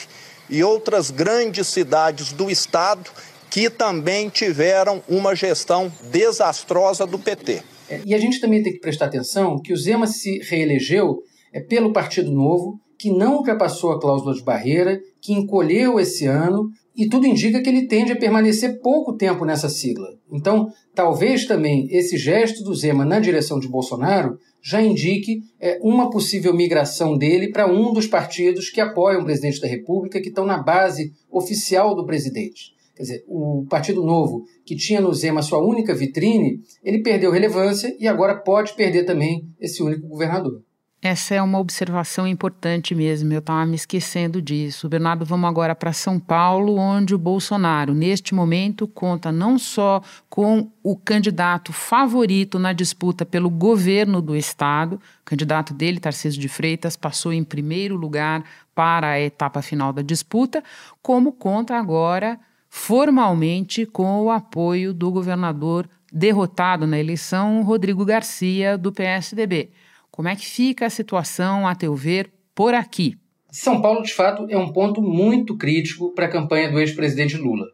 e 0.48 0.62
outras 0.62 1.10
grandes 1.10 1.66
cidades 1.66 2.32
do 2.32 2.50
Estado 2.50 3.10
que 3.50 3.70
também 3.70 4.28
tiveram 4.28 5.02
uma 5.08 5.34
gestão 5.34 5.90
desastrosa 6.10 7.06
do 7.06 7.18
PT. 7.18 7.62
É, 7.88 8.02
e 8.04 8.14
a 8.14 8.18
gente 8.18 8.40
também 8.40 8.62
tem 8.62 8.72
que 8.72 8.80
prestar 8.80 9.06
atenção 9.06 9.58
que 9.60 9.72
o 9.72 9.76
Zema 9.76 10.06
se 10.06 10.38
reelegeu 10.40 11.22
é, 11.52 11.60
pelo 11.60 11.92
Partido 11.92 12.30
Novo, 12.30 12.78
que 12.98 13.10
não 13.10 13.36
ultrapassou 13.36 13.92
a 13.92 14.00
cláusula 14.00 14.34
de 14.34 14.42
barreira, 14.42 15.00
que 15.20 15.32
encolheu 15.32 15.98
esse 15.98 16.26
ano, 16.26 16.70
e 16.98 17.08
tudo 17.08 17.28
indica 17.28 17.62
que 17.62 17.68
ele 17.68 17.86
tende 17.86 18.10
a 18.10 18.16
permanecer 18.16 18.80
pouco 18.80 19.16
tempo 19.16 19.44
nessa 19.44 19.68
sigla. 19.68 20.08
Então, 20.32 20.68
talvez 20.92 21.46
também 21.46 21.86
esse 21.92 22.18
gesto 22.18 22.64
do 22.64 22.74
Zema 22.74 23.04
na 23.04 23.20
direção 23.20 23.60
de 23.60 23.68
Bolsonaro 23.68 24.36
já 24.60 24.82
indique 24.82 25.40
é, 25.60 25.78
uma 25.80 26.10
possível 26.10 26.52
migração 26.52 27.16
dele 27.16 27.52
para 27.52 27.72
um 27.72 27.92
dos 27.92 28.08
partidos 28.08 28.68
que 28.68 28.80
apoiam 28.80 29.20
o 29.20 29.24
presidente 29.24 29.60
da 29.60 29.68
República, 29.68 30.20
que 30.20 30.28
estão 30.28 30.44
na 30.44 30.60
base 30.60 31.12
oficial 31.30 31.94
do 31.94 32.04
presidente. 32.04 32.76
Quer 32.96 33.02
dizer, 33.02 33.24
o 33.28 33.64
Partido 33.70 34.02
Novo, 34.02 34.42
que 34.66 34.74
tinha 34.74 35.00
no 35.00 35.14
Zema 35.14 35.40
sua 35.40 35.64
única 35.64 35.94
vitrine, 35.94 36.58
ele 36.82 37.00
perdeu 37.00 37.30
relevância 37.30 37.96
e 38.00 38.08
agora 38.08 38.42
pode 38.42 38.74
perder 38.74 39.04
também 39.04 39.46
esse 39.60 39.80
único 39.84 40.08
governador. 40.08 40.64
Essa 41.00 41.36
é 41.36 41.42
uma 41.42 41.60
observação 41.60 42.26
importante 42.26 42.92
mesmo, 42.92 43.32
eu 43.32 43.38
estava 43.38 43.64
me 43.64 43.76
esquecendo 43.76 44.42
disso. 44.42 44.88
Bernardo, 44.88 45.24
vamos 45.24 45.48
agora 45.48 45.72
para 45.72 45.92
São 45.92 46.18
Paulo, 46.18 46.76
onde 46.76 47.14
o 47.14 47.18
Bolsonaro, 47.18 47.94
neste 47.94 48.34
momento, 48.34 48.88
conta 48.88 49.30
não 49.30 49.60
só 49.60 50.02
com 50.28 50.72
o 50.82 50.96
candidato 50.96 51.72
favorito 51.72 52.58
na 52.58 52.72
disputa 52.72 53.24
pelo 53.24 53.48
governo 53.48 54.20
do 54.20 54.34
estado, 54.34 54.94
o 54.94 55.24
candidato 55.24 55.72
dele, 55.72 56.00
Tarcísio 56.00 56.40
de 56.40 56.48
Freitas, 56.48 56.96
passou 56.96 57.32
em 57.32 57.44
primeiro 57.44 57.94
lugar 57.94 58.42
para 58.74 59.10
a 59.10 59.20
etapa 59.20 59.62
final 59.62 59.92
da 59.92 60.02
disputa, 60.02 60.64
como 61.00 61.30
conta 61.30 61.76
agora 61.76 62.40
formalmente 62.68 63.86
com 63.86 64.24
o 64.24 64.32
apoio 64.32 64.92
do 64.92 65.12
governador 65.12 65.88
derrotado 66.12 66.88
na 66.88 66.98
eleição, 66.98 67.62
Rodrigo 67.62 68.04
Garcia, 68.04 68.76
do 68.76 68.90
PSDB. 68.90 69.70
Como 70.18 70.26
é 70.26 70.34
que 70.34 70.44
fica 70.44 70.84
a 70.84 70.90
situação, 70.90 71.64
a 71.64 71.76
teu 71.76 71.94
ver, 71.94 72.28
por 72.52 72.74
aqui? 72.74 73.14
São 73.52 73.80
Paulo, 73.80 74.02
de 74.02 74.12
fato, 74.12 74.48
é 74.50 74.58
um 74.58 74.72
ponto 74.72 75.00
muito 75.00 75.56
crítico 75.56 76.12
para 76.12 76.26
a 76.26 76.28
campanha 76.28 76.68
do 76.68 76.80
ex-presidente 76.80 77.36
Lula, 77.36 77.66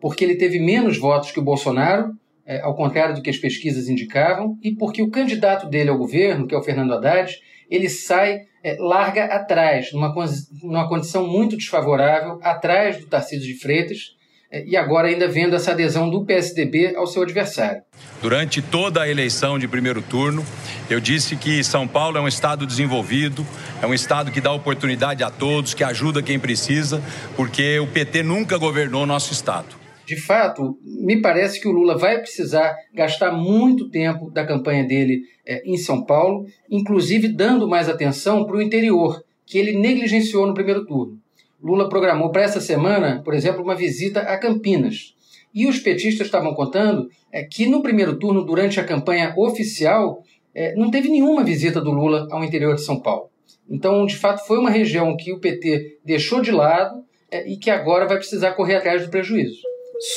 porque 0.00 0.22
ele 0.24 0.36
teve 0.36 0.60
menos 0.60 0.96
votos 0.96 1.32
que 1.32 1.40
o 1.40 1.42
Bolsonaro, 1.42 2.12
é, 2.46 2.60
ao 2.60 2.76
contrário 2.76 3.16
do 3.16 3.20
que 3.20 3.30
as 3.30 3.36
pesquisas 3.36 3.88
indicavam, 3.88 4.56
e 4.62 4.76
porque 4.76 5.02
o 5.02 5.10
candidato 5.10 5.68
dele 5.68 5.90
ao 5.90 5.98
governo, 5.98 6.46
que 6.46 6.54
é 6.54 6.56
o 6.56 6.62
Fernando 6.62 6.92
Haddad, 6.92 7.36
ele 7.68 7.88
sai, 7.88 8.42
é, 8.62 8.76
larga 8.78 9.24
atrás, 9.24 9.92
numa, 9.92 10.14
numa 10.62 10.88
condição 10.88 11.26
muito 11.26 11.56
desfavorável, 11.56 12.38
atrás 12.44 13.00
do 13.00 13.08
Tarcísio 13.08 13.52
de 13.52 13.58
Freitas, 13.58 14.16
e 14.52 14.76
agora 14.76 15.08
ainda 15.08 15.26
vendo 15.26 15.56
essa 15.56 15.72
adesão 15.72 16.10
do 16.10 16.24
PSDB 16.24 16.94
ao 16.94 17.06
seu 17.06 17.22
adversário. 17.22 17.82
Durante 18.20 18.60
toda 18.60 19.02
a 19.02 19.08
eleição 19.08 19.58
de 19.58 19.66
primeiro 19.66 20.02
turno, 20.02 20.44
eu 20.90 21.00
disse 21.00 21.36
que 21.36 21.64
São 21.64 21.88
Paulo 21.88 22.18
é 22.18 22.20
um 22.20 22.28
estado 22.28 22.66
desenvolvido, 22.66 23.46
é 23.80 23.86
um 23.86 23.94
estado 23.94 24.30
que 24.30 24.40
dá 24.40 24.52
oportunidade 24.52 25.24
a 25.24 25.30
todos, 25.30 25.72
que 25.72 25.82
ajuda 25.82 26.22
quem 26.22 26.38
precisa, 26.38 27.02
porque 27.34 27.78
o 27.78 27.86
PT 27.86 28.22
nunca 28.22 28.58
governou 28.58 29.06
nosso 29.06 29.32
estado. 29.32 29.82
De 30.04 30.20
fato, 30.20 30.76
me 30.84 31.22
parece 31.22 31.60
que 31.60 31.68
o 31.68 31.72
Lula 31.72 31.96
vai 31.96 32.18
precisar 32.18 32.74
gastar 32.92 33.32
muito 33.32 33.88
tempo 33.88 34.30
da 34.30 34.44
campanha 34.44 34.84
dele 34.84 35.22
é, 35.46 35.62
em 35.64 35.76
São 35.78 36.04
Paulo, 36.04 36.44
inclusive 36.70 37.28
dando 37.28 37.68
mais 37.68 37.88
atenção 37.88 38.44
para 38.44 38.56
o 38.56 38.62
interior, 38.62 39.22
que 39.46 39.58
ele 39.58 39.78
negligenciou 39.78 40.46
no 40.46 40.54
primeiro 40.54 40.84
turno. 40.84 41.18
Lula 41.62 41.88
programou 41.88 42.30
para 42.30 42.42
essa 42.42 42.60
semana, 42.60 43.22
por 43.24 43.34
exemplo, 43.34 43.62
uma 43.62 43.74
visita 43.74 44.20
a 44.20 44.36
Campinas. 44.36 45.14
E 45.54 45.66
os 45.66 45.78
petistas 45.78 46.26
estavam 46.26 46.54
contando 46.54 47.08
é, 47.30 47.44
que 47.44 47.66
no 47.66 47.82
primeiro 47.82 48.18
turno, 48.18 48.44
durante 48.44 48.80
a 48.80 48.84
campanha 48.84 49.34
oficial, 49.36 50.22
é, 50.54 50.74
não 50.74 50.90
teve 50.90 51.08
nenhuma 51.08 51.44
visita 51.44 51.80
do 51.80 51.90
Lula 51.90 52.26
ao 52.30 52.42
interior 52.42 52.74
de 52.74 52.82
São 52.82 52.98
Paulo. 52.98 53.30
Então, 53.68 54.04
de 54.04 54.16
fato, 54.16 54.46
foi 54.46 54.58
uma 54.58 54.70
região 54.70 55.16
que 55.16 55.32
o 55.32 55.38
PT 55.38 55.98
deixou 56.04 56.40
de 56.40 56.50
lado 56.50 57.04
é, 57.30 57.48
e 57.48 57.56
que 57.56 57.70
agora 57.70 58.06
vai 58.06 58.16
precisar 58.16 58.52
correr 58.52 58.76
atrás 58.76 59.02
do 59.02 59.10
prejuízo. 59.10 59.60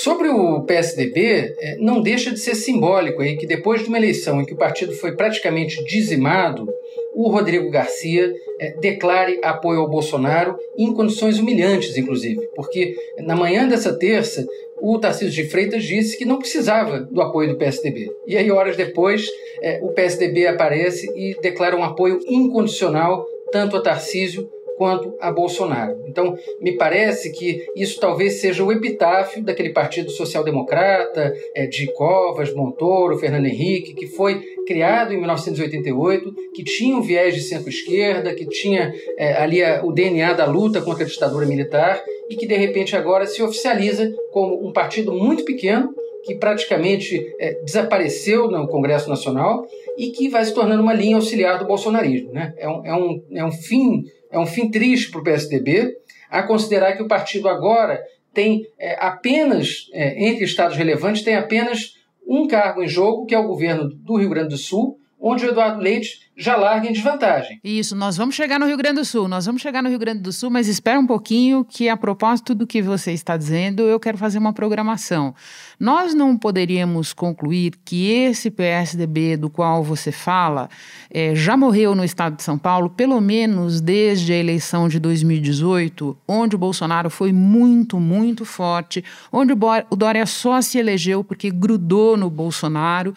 Sobre 0.01 0.29
o 0.29 0.63
PSDB, 0.63 1.53
é, 1.59 1.77
não 1.77 2.01
deixa 2.01 2.31
de 2.31 2.39
ser 2.39 2.55
simbólico 2.55 3.21
aí 3.21 3.37
que 3.37 3.45
depois 3.45 3.83
de 3.83 3.87
uma 3.87 3.97
eleição 3.97 4.41
em 4.41 4.45
que 4.45 4.53
o 4.53 4.57
partido 4.57 4.93
foi 4.93 5.15
praticamente 5.15 5.83
dizimado, 5.85 6.67
o 7.15 7.29
Rodrigo 7.29 7.71
Garcia 7.71 8.33
é, 8.59 8.71
declare 8.79 9.39
apoio 9.43 9.79
ao 9.79 9.89
Bolsonaro 9.89 10.57
em 10.77 10.93
condições 10.93 11.39
humilhantes, 11.39 11.97
inclusive, 11.97 12.47
porque 12.55 12.93
na 13.19 13.35
manhã 13.35 13.67
dessa 13.67 13.97
terça 13.97 14.45
o 14.77 14.99
Tarcísio 14.99 15.31
de 15.31 15.49
Freitas 15.49 15.83
disse 15.83 16.17
que 16.17 16.25
não 16.25 16.37
precisava 16.37 16.99
do 16.99 17.21
apoio 17.21 17.49
do 17.49 17.57
PSDB. 17.57 18.11
E 18.27 18.35
aí, 18.35 18.51
horas 18.51 18.75
depois, 18.75 19.25
é, 19.61 19.79
o 19.81 19.93
PSDB 19.93 20.47
aparece 20.47 21.07
e 21.15 21.35
declara 21.41 21.77
um 21.77 21.83
apoio 21.83 22.19
incondicional 22.27 23.25
tanto 23.51 23.77
a 23.77 23.81
Tarcísio 23.81 24.49
quanto 24.77 25.15
a 25.19 25.31
Bolsonaro. 25.31 25.95
Então, 26.07 26.35
me 26.61 26.77
parece 26.77 27.31
que 27.31 27.65
isso 27.75 27.99
talvez 27.99 28.41
seja 28.41 28.63
o 28.63 28.71
epitáfio 28.71 29.43
daquele 29.43 29.69
Partido 29.69 30.09
Social 30.11 30.43
Democrata, 30.43 31.33
é, 31.55 31.65
de 31.65 31.91
Covas, 31.93 32.53
Montoro, 32.53 33.17
Fernando 33.17 33.45
Henrique, 33.45 33.93
que 33.93 34.07
foi 34.07 34.41
criado 34.67 35.13
em 35.13 35.17
1988, 35.17 36.33
que 36.53 36.63
tinha 36.63 36.95
um 36.95 37.01
viés 37.01 37.33
de 37.33 37.41
centro-esquerda, 37.41 38.33
que 38.33 38.45
tinha 38.45 38.93
é, 39.17 39.33
ali 39.33 39.63
a, 39.63 39.83
o 39.83 39.91
DNA 39.91 40.33
da 40.33 40.45
luta 40.45 40.81
contra 40.81 41.03
a 41.03 41.07
ditadura 41.07 41.45
militar 41.45 42.01
e 42.29 42.35
que 42.35 42.47
de 42.47 42.55
repente 42.55 42.95
agora 42.95 43.25
se 43.25 43.41
oficializa 43.41 44.11
como 44.31 44.67
um 44.67 44.71
partido 44.71 45.13
muito 45.13 45.45
pequeno 45.45 45.93
que 46.25 46.35
praticamente 46.35 47.23
é, 47.39 47.53
desapareceu 47.63 48.49
no 48.49 48.67
Congresso 48.67 49.07
Nacional 49.07 49.65
e 49.95 50.07
que 50.07 50.27
vai 50.27 50.43
se 50.43 50.53
tornando 50.53 50.81
uma 50.81 50.93
linha 50.93 51.15
auxiliar 51.15 51.59
do 51.59 51.65
bolsonarismo. 51.65 52.31
Né? 52.31 52.53
É, 52.57 52.67
um, 52.67 52.85
é, 52.85 52.95
um, 52.95 53.23
é 53.31 53.45
um 53.45 53.51
fim 53.51 54.03
é 54.31 54.39
um 54.39 54.45
fim 54.45 54.69
triste 54.69 55.11
para 55.11 55.21
o 55.21 55.23
PSDB, 55.23 55.95
a 56.29 56.43
considerar 56.43 56.93
que 56.93 57.03
o 57.03 57.07
partido 57.07 57.47
agora 57.47 58.03
tem 58.33 58.67
é, 58.77 58.97
apenas, 58.99 59.89
é, 59.93 60.27
entre 60.27 60.43
estados 60.43 60.75
relevantes, 60.75 61.23
tem 61.23 61.35
apenas 61.35 61.95
um 62.27 62.47
cargo 62.47 62.83
em 62.83 62.87
jogo, 62.87 63.25
que 63.25 63.35
é 63.35 63.39
o 63.39 63.47
governo 63.47 63.89
do 63.89 64.17
Rio 64.17 64.29
Grande 64.29 64.49
do 64.49 64.57
Sul, 64.57 64.97
onde 65.19 65.45
o 65.45 65.49
Eduardo 65.49 65.81
Leite 65.81 66.19
já 66.37 66.55
larga 66.55 66.89
em 66.89 66.93
desvantagem. 66.93 67.59
Isso, 67.63 67.95
nós 67.95 68.17
vamos 68.17 68.35
chegar 68.35 68.59
no 68.59 68.65
Rio 68.65 68.77
Grande 68.77 68.99
do 68.99 69.05
Sul, 69.05 69.27
nós 69.27 69.45
vamos 69.45 69.61
chegar 69.61 69.81
no 69.81 69.89
Rio 69.89 69.99
Grande 69.99 70.19
do 70.19 70.33
Sul, 70.33 70.49
mas 70.49 70.67
espera 70.67 70.99
um 70.99 71.07
pouquinho 71.07 71.63
que 71.63 71.87
a 71.87 71.95
propósito 71.95 72.53
do 72.53 72.67
que 72.67 72.81
você 72.81 73.13
está 73.13 73.37
dizendo, 73.37 73.83
eu 73.83 73.99
quero 73.99 74.17
fazer 74.17 74.37
uma 74.37 74.53
programação. 74.53 75.33
Nós 75.79 76.13
não 76.13 76.37
poderíamos 76.37 77.13
concluir 77.13 77.73
que 77.83 78.09
esse 78.09 78.49
PSDB 78.49 79.37
do 79.37 79.49
qual 79.49 79.83
você 79.83 80.11
fala 80.11 80.69
é, 81.09 81.35
já 81.35 81.55
morreu 81.57 81.95
no 81.95 82.03
estado 82.03 82.35
de 82.35 82.43
São 82.43 82.57
Paulo, 82.57 82.89
pelo 82.89 83.19
menos 83.21 83.81
desde 83.81 84.33
a 84.33 84.37
eleição 84.37 84.87
de 84.87 84.99
2018, 84.99 86.17
onde 86.27 86.55
o 86.55 86.59
Bolsonaro 86.59 87.09
foi 87.09 87.31
muito, 87.31 87.99
muito 87.99 88.45
forte, 88.45 89.03
onde 89.31 89.53
o 89.53 89.95
Dória 89.95 90.25
só 90.25 90.61
se 90.61 90.77
elegeu 90.77 91.23
porque 91.23 91.49
grudou 91.49 92.17
no 92.17 92.29
Bolsonaro, 92.29 93.13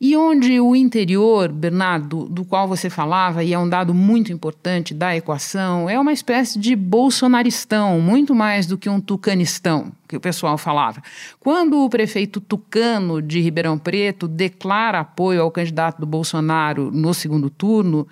e 0.00 0.16
onde 0.16 0.60
o 0.60 0.76
interior, 0.76 1.50
Bernardo, 1.50 2.28
do 2.28 2.44
qual 2.58 2.66
você 2.66 2.90
falava, 2.90 3.44
e 3.44 3.52
é 3.52 3.58
um 3.58 3.68
dado 3.68 3.94
muito 3.94 4.32
importante 4.32 4.92
da 4.92 5.14
equação, 5.14 5.88
é 5.88 5.96
uma 5.96 6.12
espécie 6.12 6.58
de 6.58 6.74
bolsonaristão, 6.74 8.00
muito 8.00 8.34
mais 8.34 8.66
do 8.66 8.76
que 8.76 8.88
um 8.88 9.00
tucanistão 9.00 9.92
que 10.08 10.16
o 10.16 10.20
pessoal 10.20 10.58
falava. 10.58 11.00
Quando 11.38 11.84
o 11.84 11.88
prefeito 11.88 12.40
Tucano 12.40 13.22
de 13.22 13.40
Ribeirão 13.40 13.78
Preto 13.78 14.26
declara 14.26 14.98
apoio 14.98 15.40
ao 15.40 15.52
candidato 15.52 16.00
do 16.00 16.06
Bolsonaro 16.06 16.90
no 16.90 17.14
segundo 17.14 17.48
turno, 17.48 18.08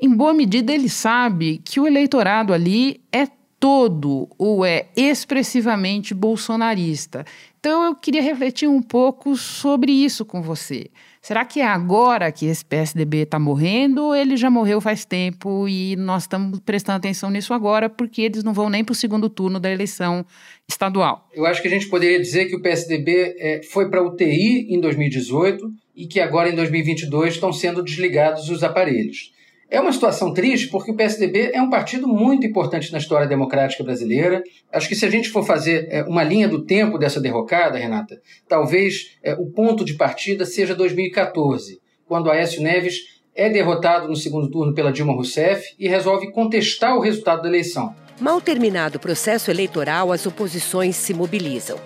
em 0.00 0.14
boa 0.14 0.32
medida 0.32 0.72
ele 0.72 0.88
sabe 0.88 1.60
que 1.64 1.80
o 1.80 1.86
eleitorado 1.86 2.52
ali 2.52 3.00
é 3.10 3.26
todo 3.58 4.28
ou 4.38 4.64
é 4.64 4.86
expressivamente 4.96 6.14
bolsonarista. 6.14 7.26
Então 7.58 7.82
eu 7.82 7.96
queria 7.96 8.22
refletir 8.22 8.68
um 8.68 8.80
pouco 8.80 9.34
sobre 9.34 9.90
isso 9.90 10.24
com 10.24 10.40
você. 10.40 10.88
Será 11.28 11.44
que 11.44 11.60
é 11.60 11.66
agora 11.66 12.32
que 12.32 12.46
esse 12.46 12.64
PSDB 12.64 13.18
está 13.18 13.38
morrendo 13.38 14.02
ou 14.02 14.16
ele 14.16 14.34
já 14.34 14.48
morreu 14.48 14.80
faz 14.80 15.04
tempo 15.04 15.68
e 15.68 15.94
nós 15.94 16.22
estamos 16.22 16.58
prestando 16.60 16.96
atenção 16.96 17.28
nisso 17.28 17.52
agora 17.52 17.90
porque 17.90 18.22
eles 18.22 18.42
não 18.42 18.54
vão 18.54 18.70
nem 18.70 18.82
para 18.82 18.94
o 18.94 18.96
segundo 18.96 19.28
turno 19.28 19.60
da 19.60 19.70
eleição 19.70 20.24
estadual? 20.66 21.28
Eu 21.34 21.44
acho 21.44 21.60
que 21.60 21.68
a 21.68 21.70
gente 21.70 21.86
poderia 21.88 22.18
dizer 22.18 22.46
que 22.46 22.56
o 22.56 22.62
PSDB 22.62 23.36
é, 23.38 23.60
foi 23.62 23.90
para 23.90 24.00
a 24.00 24.02
UTI 24.04 24.74
em 24.74 24.80
2018 24.80 25.70
e 25.94 26.06
que 26.06 26.18
agora 26.18 26.48
em 26.48 26.54
2022 26.54 27.34
estão 27.34 27.52
sendo 27.52 27.82
desligados 27.82 28.48
os 28.48 28.64
aparelhos. 28.64 29.30
É 29.70 29.78
uma 29.78 29.92
situação 29.92 30.32
triste 30.32 30.68
porque 30.68 30.90
o 30.90 30.96
PSDB 30.96 31.50
é 31.52 31.60
um 31.60 31.68
partido 31.68 32.08
muito 32.08 32.46
importante 32.46 32.90
na 32.90 32.96
história 32.96 33.26
democrática 33.26 33.84
brasileira. 33.84 34.42
Acho 34.72 34.88
que 34.88 34.94
se 34.94 35.04
a 35.04 35.10
gente 35.10 35.28
for 35.28 35.44
fazer 35.44 35.86
é, 35.90 36.02
uma 36.04 36.24
linha 36.24 36.48
do 36.48 36.64
tempo 36.64 36.96
dessa 36.96 37.20
derrocada, 37.20 37.76
Renata, 37.76 38.18
talvez 38.48 39.18
é, 39.22 39.34
o 39.34 39.50
ponto 39.50 39.84
de 39.84 39.94
partida 39.94 40.46
seja 40.46 40.74
2014, 40.74 41.80
quando 42.06 42.30
Aécio 42.30 42.62
Neves 42.62 43.18
é 43.34 43.50
derrotado 43.50 44.08
no 44.08 44.16
segundo 44.16 44.50
turno 44.50 44.72
pela 44.74 44.90
Dilma 44.90 45.12
Rousseff 45.12 45.62
e 45.78 45.86
resolve 45.86 46.32
contestar 46.32 46.96
o 46.96 47.00
resultado 47.00 47.42
da 47.42 47.48
eleição. 47.48 47.94
Mal 48.18 48.40
terminado 48.40 48.96
o 48.96 49.00
processo 49.00 49.50
eleitoral, 49.50 50.10
as 50.10 50.24
oposições 50.24 50.96
se 50.96 51.12
mobilizam. 51.12 51.78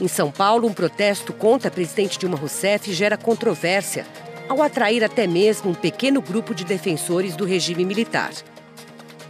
Em 0.00 0.08
São 0.08 0.32
Paulo, 0.32 0.66
um 0.66 0.74
protesto 0.74 1.32
contra 1.32 1.68
a 1.68 1.70
presidente 1.70 2.18
Dilma 2.18 2.36
Rousseff 2.36 2.92
gera 2.92 3.16
controvérsia 3.16 4.04
ao 4.50 4.60
atrair 4.62 5.04
até 5.04 5.28
mesmo 5.28 5.70
um 5.70 5.74
pequeno 5.74 6.20
grupo 6.20 6.52
de 6.52 6.64
defensores 6.64 7.36
do 7.36 7.44
regime 7.44 7.84
militar. 7.84 8.32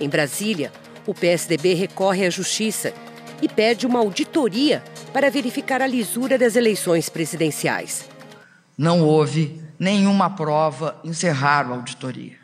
Em 0.00 0.08
Brasília, 0.08 0.72
o 1.06 1.12
PSDB 1.12 1.74
recorre 1.74 2.24
à 2.24 2.30
Justiça 2.30 2.94
e 3.42 3.46
pede 3.46 3.86
uma 3.86 3.98
auditoria 3.98 4.82
para 5.12 5.28
verificar 5.28 5.82
a 5.82 5.86
lisura 5.86 6.38
das 6.38 6.56
eleições 6.56 7.10
presidenciais. 7.10 8.08
Não 8.78 9.02
houve 9.02 9.60
nenhuma 9.78 10.30
prova, 10.30 10.98
encerraram 11.04 11.74
a 11.74 11.76
auditoria. 11.76 12.38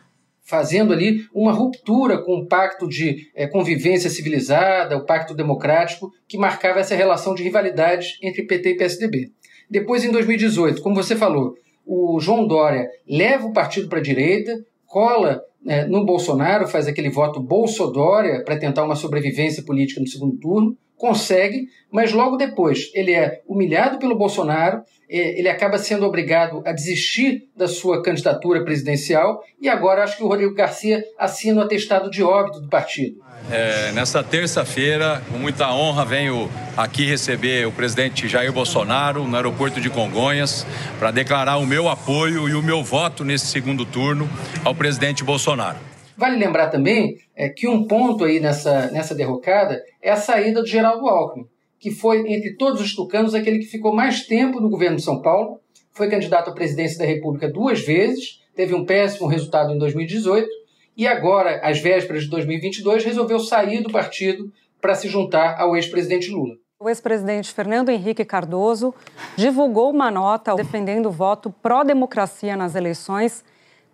Fazendo 0.45 0.93
ali 0.93 1.27
uma 1.33 1.53
ruptura 1.53 2.19
com 2.19 2.41
o 2.41 2.47
pacto 2.47 2.87
de 2.87 3.31
é, 3.35 3.47
convivência 3.47 4.11
civilizada, 4.11 4.99
o 4.99 5.07
pacto 5.07 5.35
democrático, 5.35 6.13
que 6.29 6.37
marcava 6.37 6.81
essa 6.81 6.95
relação 6.95 7.35
de 7.35 7.43
rivalidade 7.43 8.19
entre 8.23 8.43
PT 8.43 8.69
e 8.69 8.77
PSDB. 8.77 9.33
Depois, 9.69 10.05
em 10.05 10.13
2018, 10.13 10.83
como 10.83 10.95
você 10.95 11.17
falou, 11.17 11.57
o 11.87 12.19
João 12.21 12.47
Dória 12.47 12.89
leva 13.09 13.47
o 13.47 13.53
partido 13.53 13.89
para 13.89 14.01
a 14.01 14.03
direita, 14.03 14.53
cola 14.87 15.41
é, 15.67 15.85
no 15.87 16.05
Bolsonaro, 16.05 16.67
faz 16.67 16.87
aquele 16.87 17.11
voto 17.11 17.41
Bolsodória 17.41 18.43
para 18.45 18.59
tentar 18.59 18.85
uma 18.85 18.97
sobrevivência 18.97 19.63
política 19.63 20.01
no 20.01 20.07
segundo 20.07 20.37
turno, 20.39 20.77
consegue, 20.97 21.67
mas 21.91 22.13
logo 22.13 22.37
depois 22.37 22.91
ele 22.95 23.13
é 23.13 23.43
humilhado 23.47 23.99
pelo 23.99 24.17
Bolsonaro, 24.17 24.83
ele 25.09 25.49
acaba 25.49 25.79
sendo 25.79 26.05
obrigado 26.05 26.63
a 26.65 26.73
desistir 26.73 27.45
da 27.57 27.69
sua 27.69 28.03
candidatura 28.03 28.65
presidencial 28.65 29.43
e 29.61 29.69
agora 29.69 30.03
acho 30.03 30.17
que 30.17 30.25
o 30.25 30.29
Rodrigo 30.29 30.55
Garcia 30.55 31.03
assina 31.19 31.61
o 31.61 31.65
atestado 31.65 32.11
de 32.11 32.23
óbito 32.23 32.61
do 32.61 32.69
partido. 32.69 33.25
É, 33.51 33.93
nessa 33.93 34.25
terça-feira, 34.25 35.23
com 35.31 35.39
muita 35.39 35.73
honra, 35.73 36.05
venho 36.05 36.51
aqui 36.77 37.07
receber 37.07 37.67
o 37.67 37.73
presidente 37.73 38.27
Jair 38.27 38.53
Bolsonaro 38.53 39.25
no 39.25 39.37
aeroporto 39.37 39.81
de 39.81 39.89
Congonhas 39.89 40.67
para 40.99 41.13
declarar 41.13 41.59
o 41.59 41.67
meu 41.67 41.89
apoio 41.89 42.49
e 42.49 42.55
o 42.55 42.63
meu 42.63 42.83
voto 42.83 43.25
nesse 43.25 43.47
segundo 43.47 43.85
turno 43.85 44.29
ao 44.65 44.75
presidente 44.75 45.23
Bolsonaro. 45.23 45.79
Vale 46.17 46.37
lembrar 46.37 46.69
também 46.69 47.19
é, 47.37 47.49
que 47.49 47.69
um 47.69 47.87
ponto 47.87 48.25
aí 48.25 48.41
nessa, 48.41 48.91
nessa 48.91 49.15
derrocada 49.15 49.81
é 50.03 50.11
a 50.11 50.17
saída 50.17 50.63
do 50.63 50.67
Geraldo 50.67 51.07
Alckmin, 51.07 51.47
que 51.79 51.91
foi, 51.91 52.21
entre 52.33 52.55
todos 52.57 52.81
os 52.81 52.95
tucanos, 52.95 53.35
aquele 53.35 53.59
que 53.59 53.67
ficou 53.67 53.95
mais 53.95 54.27
tempo 54.27 54.61
no 54.61 54.71
governo 54.71 54.97
de 54.97 55.03
São 55.03 55.21
Paulo, 55.21 55.61
foi 55.93 56.09
candidato 56.09 56.51
à 56.51 56.53
presidência 56.53 56.99
da 56.99 57.05
República 57.05 57.49
duas 57.49 57.81
vezes, 57.81 58.43
teve 58.55 58.75
um 58.75 58.85
péssimo 58.85 59.27
resultado 59.27 59.73
em 59.73 59.79
2018 59.79 60.49
e 60.97 61.07
agora, 61.07 61.61
às 61.63 61.79
vésperas 61.79 62.25
de 62.25 62.31
2022, 62.31 63.05
resolveu 63.05 63.39
sair 63.39 63.83
do 63.83 63.91
partido 63.91 64.51
para 64.81 64.95
se 64.95 65.09
juntar 65.09 65.61
ao 65.61 65.77
ex-presidente 65.77 66.31
Lula. 66.31 66.55
O 66.79 66.89
ex-presidente 66.89 67.53
Fernando 67.53 67.89
Henrique 67.89 68.25
Cardoso 68.25 68.95
divulgou 69.37 69.91
uma 69.91 70.11
nota 70.11 70.55
defendendo 70.55 71.07
o 71.07 71.11
voto 71.11 71.51
pró-democracia 71.63 72.57
nas 72.57 72.75
eleições, 72.75 73.43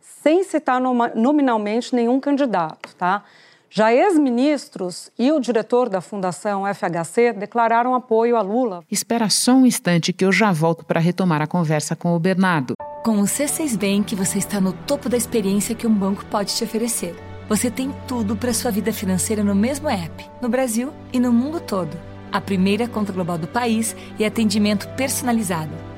sem 0.01 0.43
citar 0.43 0.81
nominalmente 1.15 1.95
nenhum 1.95 2.19
candidato, 2.19 2.95
tá? 2.97 3.25
Já 3.75 3.91
ex-ministros 3.91 5.11
e 5.19 5.33
o 5.33 5.41
diretor 5.41 5.89
da 5.89 6.03
Fundação 6.03 6.65
FHC 6.67 7.33
declararam 7.33 7.95
apoio 7.95 8.37
a 8.37 8.43
Lula. 8.43 8.85
Espera 8.91 9.31
só 9.31 9.55
um 9.55 9.65
instante 9.65 10.13
que 10.13 10.27
eu 10.27 10.31
já 10.31 10.53
volto 10.53 10.85
para 10.85 11.01
retomar 11.01 11.41
a 11.41 11.47
conversa 11.47 11.97
com 11.97 12.15
o 12.15 12.19
Bernardo. 12.19 12.75
Com 13.03 13.17
o 13.17 13.25
C6 13.25 13.79
Bank, 13.79 14.15
você 14.15 14.37
está 14.37 14.61
no 14.61 14.75
topo 14.75 15.09
da 15.09 15.17
experiência 15.17 15.75
que 15.75 15.87
um 15.87 15.95
banco 15.95 16.23
pode 16.27 16.55
te 16.55 16.63
oferecer. 16.63 17.17
Você 17.49 17.71
tem 17.71 17.95
tudo 18.07 18.37
para 18.37 18.53
sua 18.53 18.71
vida 18.71 18.93
financeira 18.93 19.43
no 19.43 19.55
mesmo 19.55 19.89
app, 19.89 20.23
no 20.43 20.51
Brasil 20.51 20.93
e 21.11 21.19
no 21.19 21.33
mundo 21.33 21.59
todo 21.59 22.13
a 22.33 22.41
primeira 22.41 22.89
conta 22.89 23.13
global 23.13 23.37
do 23.37 23.47
país 23.47 23.95
e 24.19 24.25
atendimento 24.25 24.89
personalizado, 24.97 25.71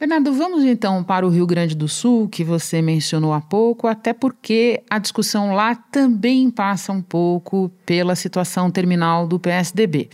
Bernardo, 0.00 0.32
vamos 0.32 0.64
então 0.64 1.04
para 1.04 1.26
o 1.26 1.28
Rio 1.28 1.46
Grande 1.46 1.76
do 1.76 1.86
Sul, 1.86 2.26
que 2.26 2.42
você 2.42 2.80
mencionou 2.80 3.34
há 3.34 3.40
pouco, 3.42 3.86
até 3.86 4.14
porque 4.14 4.82
a 4.88 4.98
discussão 4.98 5.54
lá 5.54 5.74
também 5.74 6.50
passa 6.50 6.90
um 6.90 7.02
pouco 7.02 7.70
pela 7.84 8.16
situação 8.16 8.70
terminal 8.70 9.26
do 9.26 9.38
PSDB. 9.38 10.08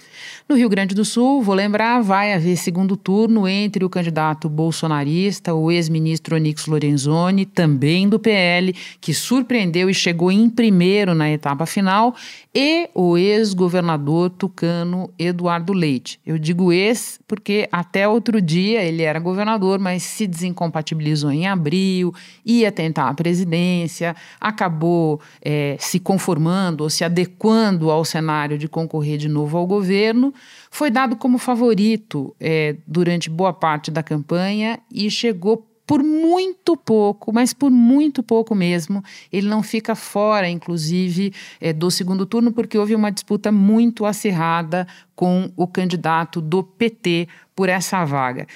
No 0.48 0.56
Rio 0.56 0.68
Grande 0.68 0.92
do 0.92 1.04
Sul, 1.04 1.40
vou 1.40 1.54
lembrar, 1.54 2.00
vai 2.02 2.34
haver 2.34 2.56
segundo 2.56 2.96
turno 2.96 3.46
entre 3.46 3.84
o 3.84 3.88
candidato 3.88 4.48
bolsonarista, 4.48 5.54
o 5.54 5.70
ex-ministro 5.70 6.34
Onix 6.34 6.66
Lorenzoni, 6.66 7.46
também 7.46 8.08
do 8.08 8.18
PL, 8.18 8.74
que 9.00 9.14
surpreendeu 9.14 9.88
e 9.88 9.94
chegou 9.94 10.32
em 10.32 10.50
primeiro 10.50 11.14
na 11.14 11.30
etapa 11.30 11.64
final, 11.64 12.12
e 12.52 12.88
o 12.92 13.16
ex-governador 13.16 14.30
tucano 14.30 15.12
Eduardo 15.16 15.72
Leite. 15.72 16.18
Eu 16.26 16.38
digo 16.38 16.72
ex 16.72 17.20
porque 17.28 17.68
até 17.70 18.08
outro 18.08 18.40
dia 18.40 18.82
ele 18.82 19.02
era 19.02 19.20
governador, 19.20 19.75
mas 19.78 20.02
se 20.02 20.26
desincompatibilizou 20.26 21.30
em 21.30 21.46
abril, 21.46 22.14
ia 22.44 22.70
tentar 22.72 23.08
a 23.08 23.14
presidência, 23.14 24.14
acabou 24.40 25.20
é, 25.42 25.76
se 25.78 25.98
conformando 25.98 26.84
ou 26.84 26.90
se 26.90 27.04
adequando 27.04 27.90
ao 27.90 28.04
cenário 28.04 28.58
de 28.58 28.68
concorrer 28.68 29.18
de 29.18 29.28
novo 29.28 29.56
ao 29.56 29.66
governo, 29.66 30.32
foi 30.70 30.90
dado 30.90 31.16
como 31.16 31.38
favorito 31.38 32.34
é, 32.40 32.76
durante 32.86 33.30
boa 33.30 33.52
parte 33.52 33.90
da 33.90 34.02
campanha 34.02 34.78
e 34.92 35.10
chegou 35.10 35.66
por 35.86 36.02
muito 36.02 36.76
pouco, 36.76 37.32
mas 37.32 37.52
por 37.52 37.70
muito 37.70 38.22
pouco 38.22 38.54
mesmo. 38.54 39.02
Ele 39.32 39.46
não 39.46 39.62
fica 39.62 39.94
fora, 39.94 40.48
inclusive, 40.48 41.32
é, 41.60 41.72
do 41.72 41.90
segundo 41.90 42.26
turno, 42.26 42.52
porque 42.52 42.76
houve 42.76 42.94
uma 42.94 43.12
disputa 43.12 43.52
muito 43.52 44.04
acirrada 44.04 44.86
com 45.14 45.50
o 45.56 45.66
candidato 45.66 46.40
do 46.40 46.62
PT 46.62 47.28
por 47.54 47.68
essa 47.68 48.04
vaga. 48.04 48.46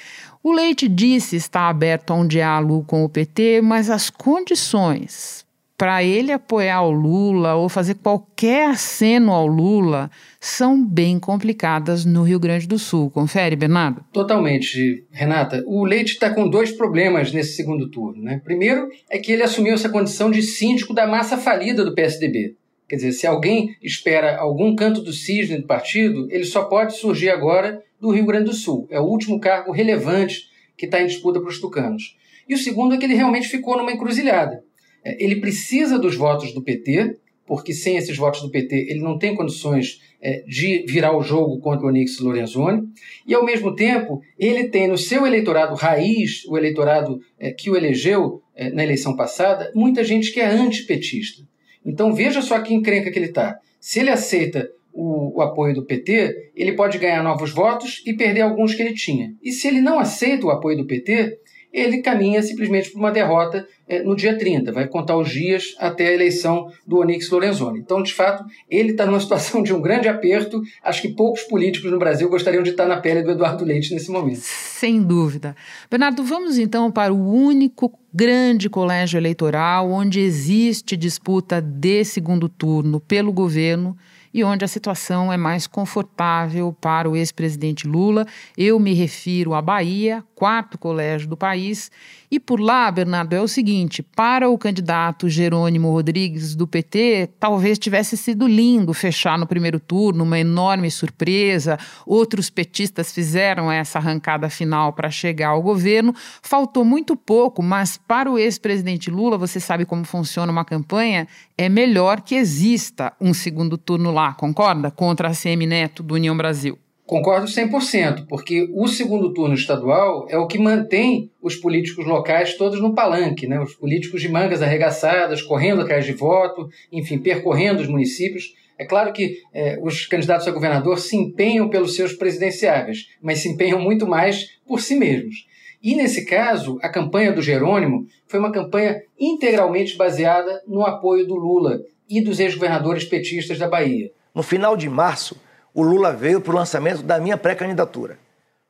O 0.43 0.51
Leite 0.51 0.87
disse 0.87 1.35
estar 1.35 1.69
aberto 1.69 2.11
a 2.11 2.15
um 2.15 2.27
diálogo 2.27 2.83
com 2.85 3.03
o 3.03 3.09
PT, 3.09 3.61
mas 3.61 3.89
as 3.89 4.09
condições 4.09 5.45
para 5.81 6.03
ele 6.03 6.31
apoiar 6.31 6.83
o 6.83 6.91
Lula 6.91 7.55
ou 7.55 7.67
fazer 7.67 7.95
qualquer 7.95 8.69
aceno 8.69 9.31
ao 9.31 9.47
Lula 9.47 10.11
são 10.39 10.85
bem 10.85 11.19
complicadas 11.19 12.05
no 12.05 12.21
Rio 12.21 12.39
Grande 12.39 12.67
do 12.67 12.77
Sul. 12.77 13.09
Confere, 13.09 13.55
Bernardo? 13.55 14.05
Totalmente, 14.13 15.07
Renata. 15.09 15.63
O 15.65 15.83
Leite 15.83 16.11
está 16.13 16.31
com 16.31 16.47
dois 16.47 16.71
problemas 16.71 17.33
nesse 17.33 17.55
segundo 17.55 17.89
turno. 17.89 18.21
Né? 18.21 18.39
Primeiro 18.43 18.89
é 19.09 19.17
que 19.17 19.31
ele 19.31 19.41
assumiu 19.41 19.73
essa 19.73 19.89
condição 19.89 20.29
de 20.29 20.43
síndico 20.43 20.93
da 20.93 21.07
massa 21.07 21.35
falida 21.35 21.83
do 21.83 21.95
PSDB. 21.95 22.55
Quer 22.87 22.97
dizer, 22.97 23.13
se 23.13 23.25
alguém 23.25 23.75
espera 23.81 24.37
algum 24.37 24.75
canto 24.75 25.01
do 25.01 25.11
cisne 25.11 25.61
do 25.61 25.65
partido, 25.65 26.27
ele 26.29 26.45
só 26.45 26.65
pode 26.65 26.95
surgir 26.95 27.31
agora 27.31 27.81
do 27.99 28.11
Rio 28.11 28.27
Grande 28.27 28.45
do 28.45 28.53
Sul. 28.53 28.87
É 28.91 28.99
o 28.99 29.05
último 29.05 29.39
cargo 29.39 29.71
relevante 29.71 30.43
que 30.77 30.85
está 30.85 31.01
em 31.01 31.07
disputa 31.07 31.39
para 31.39 31.49
os 31.49 31.59
tucanos. 31.59 32.15
E 32.47 32.53
o 32.53 32.57
segundo 32.59 32.93
é 32.93 32.99
que 32.99 33.05
ele 33.05 33.15
realmente 33.15 33.47
ficou 33.47 33.75
numa 33.75 33.91
encruzilhada. 33.91 34.63
É, 35.03 35.23
ele 35.23 35.37
precisa 35.37 35.97
dos 35.97 36.15
votos 36.15 36.53
do 36.53 36.61
PT, 36.61 37.17
porque 37.45 37.73
sem 37.73 37.97
esses 37.97 38.15
votos 38.15 38.41
do 38.41 38.49
PT 38.49 38.87
ele 38.89 39.01
não 39.01 39.17
tem 39.17 39.35
condições 39.35 39.99
é, 40.21 40.43
de 40.47 40.85
virar 40.87 41.17
o 41.17 41.21
jogo 41.21 41.59
contra 41.59 41.85
o 41.85 41.89
Onix 41.89 42.19
Lorenzoni. 42.19 42.83
E, 43.27 43.33
ao 43.33 43.43
mesmo 43.43 43.75
tempo, 43.75 44.21
ele 44.37 44.65
tem 44.65 44.87
no 44.87 44.97
seu 44.97 45.25
eleitorado 45.25 45.75
raiz, 45.75 46.45
o 46.47 46.57
eleitorado 46.57 47.19
é, 47.39 47.51
que 47.51 47.69
o 47.69 47.75
elegeu 47.75 48.41
na 48.73 48.83
eleição 48.83 49.15
passada, 49.15 49.71
muita 49.73 50.03
gente 50.03 50.31
que 50.31 50.39
é 50.39 50.45
antipetista. 50.45 51.41
Então 51.85 52.13
veja 52.13 52.41
só 52.41 52.59
que 52.59 52.73
encrenca 52.73 53.09
que 53.09 53.17
ele 53.17 53.27
está. 53.27 53.57
Se 53.79 53.99
ele 53.99 54.11
aceita 54.11 54.69
o, 54.93 55.39
o, 55.39 55.41
apoio 55.41 55.73
do 55.73 55.85
PT, 55.85 56.51
ele 56.55 56.73
pode 56.73 56.97
ganhar 56.97 57.23
novos 57.23 57.51
votos 57.51 58.03
e 58.05 58.13
perder 58.13 58.41
alguns 58.41 58.75
que 58.75 58.81
ele 58.81 58.93
tinha. 58.93 59.33
E 59.41 59.51
se 59.51 59.67
ele 59.67 59.81
não 59.81 59.99
aceita 59.99 60.45
o 60.45 60.51
apoio 60.51 60.77
do 60.77 60.85
PT, 60.85 61.39
ele 61.71 62.01
caminha 62.01 62.41
simplesmente 62.43 62.91
para 62.91 62.99
uma 62.99 63.11
derrota 63.11 63.67
é, 63.87 64.01
no 64.03 64.15
dia 64.15 64.37
30, 64.37 64.71
vai 64.71 64.87
contar 64.87 65.17
os 65.17 65.29
dias 65.29 65.75
até 65.77 66.07
a 66.07 66.13
eleição 66.13 66.71
do 66.85 66.99
Onix 66.99 67.29
Lorenzoni. 67.29 67.79
Então, 67.79 68.01
de 68.01 68.13
fato, 68.13 68.43
ele 68.69 68.91
está 68.91 69.05
numa 69.05 69.19
situação 69.21 69.61
de 69.61 69.73
um 69.73 69.81
grande 69.81 70.07
aperto. 70.07 70.61
Acho 70.83 71.01
que 71.01 71.09
poucos 71.09 71.43
políticos 71.43 71.91
no 71.91 71.99
Brasil 71.99 72.29
gostariam 72.29 72.63
de 72.63 72.71
estar 72.71 72.87
na 72.87 72.97
pele 72.97 73.21
do 73.21 73.31
Eduardo 73.31 73.65
Leite 73.65 73.93
nesse 73.93 74.09
momento. 74.09 74.41
Sem 74.41 75.01
dúvida. 75.01 75.55
Bernardo, 75.89 76.23
vamos 76.23 76.57
então 76.57 76.91
para 76.91 77.13
o 77.13 77.33
único 77.33 77.91
grande 78.13 78.69
colégio 78.69 79.17
eleitoral 79.17 79.89
onde 79.89 80.19
existe 80.19 80.97
disputa 80.97 81.61
de 81.61 82.03
segundo 82.03 82.49
turno 82.49 82.99
pelo 82.99 83.31
governo 83.31 83.97
e 84.33 84.43
onde 84.43 84.65
a 84.65 84.67
situação 84.67 85.31
é 85.31 85.37
mais 85.37 85.67
confortável 85.67 86.75
para 86.79 87.09
o 87.09 87.15
ex-presidente 87.15 87.87
Lula. 87.87 88.25
Eu 88.57 88.79
me 88.79 88.93
refiro 88.93 89.53
à 89.53 89.61
Bahia, 89.61 90.23
quarto 90.35 90.77
colégio 90.77 91.27
do 91.27 91.37
país, 91.37 91.91
e 92.33 92.39
por 92.39 92.61
lá, 92.61 92.89
Bernardo, 92.89 93.33
é 93.33 93.41
o 93.41 93.47
seguinte: 93.47 94.01
para 94.01 94.49
o 94.49 94.57
candidato 94.57 95.27
Jerônimo 95.27 95.91
Rodrigues 95.91 96.55
do 96.55 96.65
PT, 96.65 97.29
talvez 97.37 97.77
tivesse 97.77 98.15
sido 98.15 98.47
lindo 98.47 98.93
fechar 98.93 99.37
no 99.37 99.45
primeiro 99.45 99.81
turno, 99.81 100.23
uma 100.23 100.39
enorme 100.39 100.89
surpresa. 100.89 101.77
Outros 102.05 102.49
petistas 102.49 103.11
fizeram 103.11 103.69
essa 103.69 103.99
arrancada 103.99 104.49
final 104.49 104.93
para 104.93 105.11
chegar 105.11 105.49
ao 105.49 105.61
governo. 105.61 106.15
Faltou 106.41 106.85
muito 106.85 107.17
pouco, 107.17 107.61
mas 107.61 107.97
para 107.97 108.31
o 108.31 108.39
ex-presidente 108.39 109.11
Lula, 109.11 109.37
você 109.37 109.59
sabe 109.59 109.83
como 109.83 110.05
funciona 110.05 110.51
uma 110.51 110.63
campanha, 110.63 111.27
é 111.57 111.67
melhor 111.67 112.21
que 112.21 112.35
exista 112.35 113.11
um 113.19 113.33
segundo 113.33 113.77
turno 113.77 114.09
lá, 114.09 114.20
concorda? 114.37 114.91
Contra 114.91 115.29
a 115.29 115.35
CM 115.35 115.65
Neto 115.65 116.03
do 116.03 116.15
União 116.15 116.35
Brasil. 116.35 116.77
Concordo 117.11 117.45
100%, 117.45 118.25
porque 118.29 118.69
o 118.73 118.87
segundo 118.87 119.33
turno 119.33 119.53
estadual 119.53 120.27
é 120.29 120.37
o 120.37 120.47
que 120.47 120.57
mantém 120.57 121.29
os 121.41 121.57
políticos 121.57 122.05
locais 122.05 122.55
todos 122.55 122.79
no 122.79 122.95
palanque, 122.95 123.47
né? 123.47 123.59
os 123.59 123.75
políticos 123.75 124.21
de 124.21 124.29
mangas 124.29 124.61
arregaçadas, 124.61 125.41
correndo 125.41 125.81
atrás 125.81 126.05
de 126.05 126.13
voto, 126.13 126.69
enfim, 126.89 127.17
percorrendo 127.17 127.81
os 127.81 127.87
municípios. 127.89 128.53
É 128.79 128.85
claro 128.85 129.11
que 129.11 129.39
é, 129.53 129.77
os 129.81 130.05
candidatos 130.05 130.47
a 130.47 130.51
governador 130.51 130.99
se 130.99 131.17
empenham 131.17 131.67
pelos 131.67 131.95
seus 131.95 132.13
presidenciáveis, 132.13 133.09
mas 133.21 133.39
se 133.39 133.49
empenham 133.49 133.81
muito 133.81 134.07
mais 134.07 134.45
por 134.65 134.79
si 134.79 134.95
mesmos. 134.95 135.45
E 135.83 135.95
nesse 135.95 136.25
caso, 136.25 136.79
a 136.81 136.87
campanha 136.87 137.33
do 137.33 137.41
Jerônimo 137.41 138.05
foi 138.25 138.39
uma 138.39 138.53
campanha 138.53 139.01
integralmente 139.19 139.97
baseada 139.97 140.61
no 140.65 140.83
apoio 140.83 141.27
do 141.27 141.35
Lula 141.35 141.81
e 142.11 142.21
dos 142.21 142.39
ex-governadores 142.39 143.05
petistas 143.05 143.57
da 143.57 143.69
Bahia. 143.69 144.11
No 144.35 144.43
final 144.43 144.75
de 144.75 144.89
março, 144.89 145.39
o 145.73 145.81
Lula 145.81 146.11
veio 146.11 146.41
para 146.41 146.51
o 146.51 146.55
lançamento 146.55 147.01
da 147.01 147.19
minha 147.19 147.37
pré-candidatura. 147.37 148.19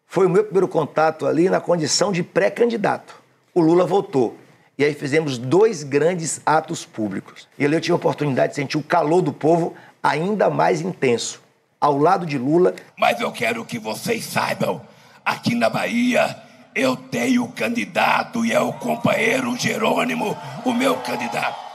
Foi 0.06 0.28
o 0.28 0.30
meu 0.30 0.44
primeiro 0.44 0.68
contato 0.68 1.26
ali 1.26 1.50
na 1.50 1.60
condição 1.60 2.12
de 2.12 2.22
pré-candidato. 2.22 3.16
O 3.54 3.62
Lula 3.62 3.86
voltou. 3.86 4.38
E 4.78 4.84
aí 4.84 4.94
fizemos 4.94 5.38
dois 5.38 5.84
grandes 5.84 6.40
atos 6.46 6.86
públicos. 6.86 7.48
E 7.58 7.66
ali 7.66 7.76
eu 7.76 7.82
tive 7.82 7.94
a 7.94 7.96
oportunidade 7.96 8.52
de 8.52 8.56
sentir 8.56 8.78
o 8.78 8.84
calor 8.84 9.22
do 9.22 9.34
povo 9.34 9.74
ainda 10.04 10.50
mais 10.50 10.82
intenso. 10.82 11.42
Ao 11.80 11.98
lado 11.98 12.26
de 12.26 12.38
Lula. 12.38 12.76
Mas 12.98 13.20
eu 13.20 13.32
quero 13.32 13.66
que 13.66 13.80
vocês 13.80 14.24
saibam, 14.24 14.82
aqui 15.26 15.56
na 15.56 15.70
Bahia, 15.70 16.36
eu 16.76 16.96
tenho 16.96 17.48
candidato 17.50 18.46
e 18.46 18.52
é 18.52 18.60
o 18.60 18.74
companheiro 18.74 19.56
Jerônimo, 19.58 20.38
o 20.64 20.74
meu 20.74 20.96
candidato. 20.98 21.71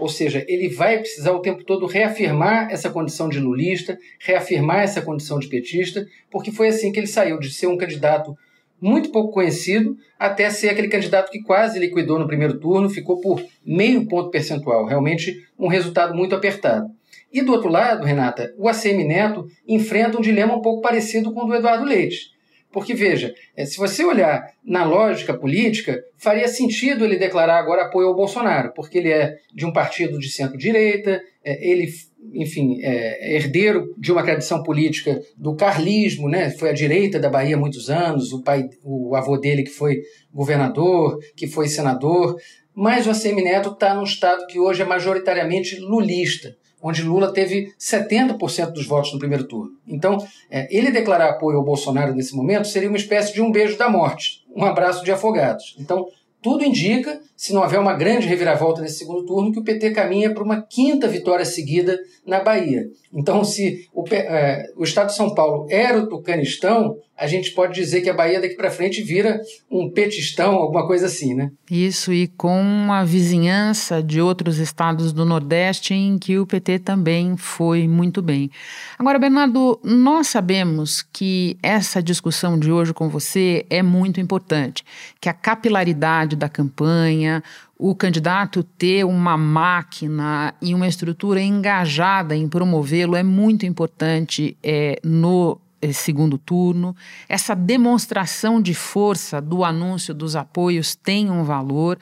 Ou 0.00 0.08
seja, 0.08 0.44
ele 0.48 0.68
vai 0.68 0.98
precisar 0.98 1.32
o 1.32 1.40
tempo 1.40 1.62
todo 1.62 1.86
reafirmar 1.86 2.70
essa 2.70 2.88
condição 2.88 3.28
de 3.28 3.38
lulista, 3.38 3.98
reafirmar 4.18 4.80
essa 4.80 5.02
condição 5.02 5.38
de 5.38 5.46
petista, 5.46 6.06
porque 6.30 6.50
foi 6.50 6.68
assim 6.68 6.90
que 6.90 6.98
ele 6.98 7.06
saiu 7.06 7.38
de 7.38 7.52
ser 7.52 7.66
um 7.66 7.76
candidato 7.76 8.34
muito 8.80 9.10
pouco 9.10 9.32
conhecido 9.32 9.96
até 10.18 10.48
ser 10.48 10.70
aquele 10.70 10.88
candidato 10.88 11.30
que 11.30 11.42
quase 11.42 11.78
liquidou 11.78 12.18
no 12.18 12.26
primeiro 12.26 12.58
turno, 12.58 12.88
ficou 12.88 13.20
por 13.20 13.44
meio 13.64 14.06
ponto 14.06 14.30
percentual, 14.30 14.86
realmente 14.86 15.46
um 15.58 15.68
resultado 15.68 16.14
muito 16.14 16.34
apertado. 16.34 16.90
E 17.32 17.42
do 17.42 17.52
outro 17.52 17.68
lado, 17.68 18.06
Renata, 18.06 18.54
o 18.56 18.68
ACM 18.68 19.04
Neto 19.04 19.46
enfrenta 19.68 20.16
um 20.16 20.22
dilema 20.22 20.56
um 20.56 20.62
pouco 20.62 20.80
parecido 20.80 21.32
com 21.32 21.44
o 21.44 21.46
do 21.46 21.54
Eduardo 21.54 21.84
Leite. 21.84 22.30
Porque, 22.72 22.94
veja, 22.94 23.34
eh, 23.56 23.66
se 23.66 23.76
você 23.76 24.04
olhar 24.04 24.46
na 24.64 24.84
lógica 24.84 25.36
política, 25.36 26.00
faria 26.16 26.46
sentido 26.46 27.04
ele 27.04 27.16
declarar 27.16 27.58
agora 27.58 27.82
apoio 27.82 28.08
ao 28.08 28.14
Bolsonaro, 28.14 28.72
porque 28.74 28.98
ele 28.98 29.10
é 29.10 29.34
de 29.52 29.66
um 29.66 29.72
partido 29.72 30.18
de 30.18 30.30
centro-direita, 30.30 31.20
eh, 31.44 31.68
ele, 31.68 31.88
enfim, 32.32 32.78
é 32.80 33.36
herdeiro 33.36 33.92
de 33.98 34.12
uma 34.12 34.22
tradição 34.22 34.62
política 34.62 35.20
do 35.36 35.56
carlismo, 35.56 36.28
né? 36.28 36.50
foi 36.50 36.70
à 36.70 36.72
direita 36.72 37.18
da 37.18 37.28
Bahia 37.28 37.56
há 37.56 37.58
muitos 37.58 37.90
anos, 37.90 38.32
o, 38.32 38.42
pai, 38.42 38.68
o 38.84 39.16
avô 39.16 39.36
dele 39.36 39.64
que 39.64 39.70
foi 39.70 40.00
governador, 40.32 41.18
que 41.36 41.48
foi 41.48 41.66
senador, 41.66 42.36
mas 42.72 43.04
o 43.06 43.10
ACM 43.10 43.42
Neto 43.42 43.70
está 43.70 43.94
num 43.94 44.04
estado 44.04 44.46
que 44.46 44.60
hoje 44.60 44.82
é 44.82 44.84
majoritariamente 44.84 45.76
lulista 45.80 46.56
onde 46.82 47.02
Lula 47.02 47.32
teve 47.32 47.72
70% 47.78 48.72
dos 48.72 48.86
votos 48.86 49.12
no 49.12 49.18
primeiro 49.18 49.44
turno. 49.44 49.72
Então, 49.86 50.18
é, 50.50 50.66
ele 50.74 50.90
declarar 50.90 51.30
apoio 51.30 51.58
ao 51.58 51.64
Bolsonaro 51.64 52.14
nesse 52.14 52.34
momento 52.34 52.68
seria 52.68 52.88
uma 52.88 52.96
espécie 52.98 53.32
de 53.32 53.42
um 53.42 53.50
beijo 53.50 53.76
da 53.76 53.88
morte, 53.88 54.44
um 54.54 54.64
abraço 54.64 55.04
de 55.04 55.12
afogados. 55.12 55.76
Então, 55.78 56.06
tudo 56.42 56.64
indica, 56.64 57.20
se 57.36 57.52
não 57.52 57.62
houver 57.62 57.78
uma 57.78 57.92
grande 57.92 58.26
reviravolta 58.26 58.80
nesse 58.80 58.98
segundo 58.98 59.26
turno, 59.26 59.52
que 59.52 59.58
o 59.58 59.64
PT 59.64 59.90
caminha 59.90 60.32
para 60.32 60.42
uma 60.42 60.62
quinta 60.62 61.06
vitória 61.06 61.44
seguida 61.44 61.98
na 62.24 62.40
Bahia. 62.40 62.86
Então, 63.12 63.44
se 63.44 63.86
o, 63.92 64.04
é, 64.10 64.64
o 64.74 64.82
Estado 64.82 65.08
de 65.08 65.16
São 65.16 65.34
Paulo 65.34 65.66
era 65.68 65.98
o 65.98 66.08
Tucanistão, 66.08 66.96
a 67.20 67.26
gente 67.26 67.50
pode 67.50 67.74
dizer 67.74 68.00
que 68.00 68.08
a 68.08 68.14
Bahia 68.14 68.40
daqui 68.40 68.54
para 68.54 68.70
frente 68.70 69.02
vira 69.02 69.42
um 69.70 69.90
petistão, 69.90 70.54
alguma 70.54 70.86
coisa 70.86 71.04
assim, 71.04 71.34
né? 71.34 71.52
Isso, 71.70 72.14
e 72.14 72.26
com 72.28 72.90
a 72.90 73.04
vizinhança 73.04 74.02
de 74.02 74.22
outros 74.22 74.56
estados 74.56 75.12
do 75.12 75.26
Nordeste 75.26 75.92
em 75.92 76.18
que 76.18 76.38
o 76.38 76.46
PT 76.46 76.78
também 76.78 77.36
foi 77.36 77.86
muito 77.86 78.22
bem. 78.22 78.50
Agora, 78.98 79.18
Bernardo, 79.18 79.78
nós 79.84 80.28
sabemos 80.28 81.02
que 81.12 81.58
essa 81.62 82.02
discussão 82.02 82.58
de 82.58 82.72
hoje 82.72 82.94
com 82.94 83.10
você 83.10 83.66
é 83.68 83.82
muito 83.82 84.18
importante, 84.18 84.82
que 85.20 85.28
a 85.28 85.34
capilaridade 85.34 86.34
da 86.36 86.48
campanha, 86.48 87.42
o 87.76 87.94
candidato 87.94 88.62
ter 88.62 89.04
uma 89.04 89.36
máquina 89.36 90.54
e 90.62 90.74
uma 90.74 90.88
estrutura 90.88 91.42
engajada 91.42 92.34
em 92.34 92.48
promovê-lo 92.48 93.14
é 93.14 93.22
muito 93.22 93.66
importante 93.66 94.56
é, 94.62 94.98
no 95.04 95.60
segundo 95.92 96.36
turno. 96.38 96.94
Essa 97.28 97.54
demonstração 97.54 98.60
de 98.60 98.74
força 98.74 99.40
do 99.40 99.64
anúncio 99.64 100.14
dos 100.14 100.36
apoios 100.36 100.94
tem 100.94 101.30
um 101.30 101.42
valor. 101.42 101.98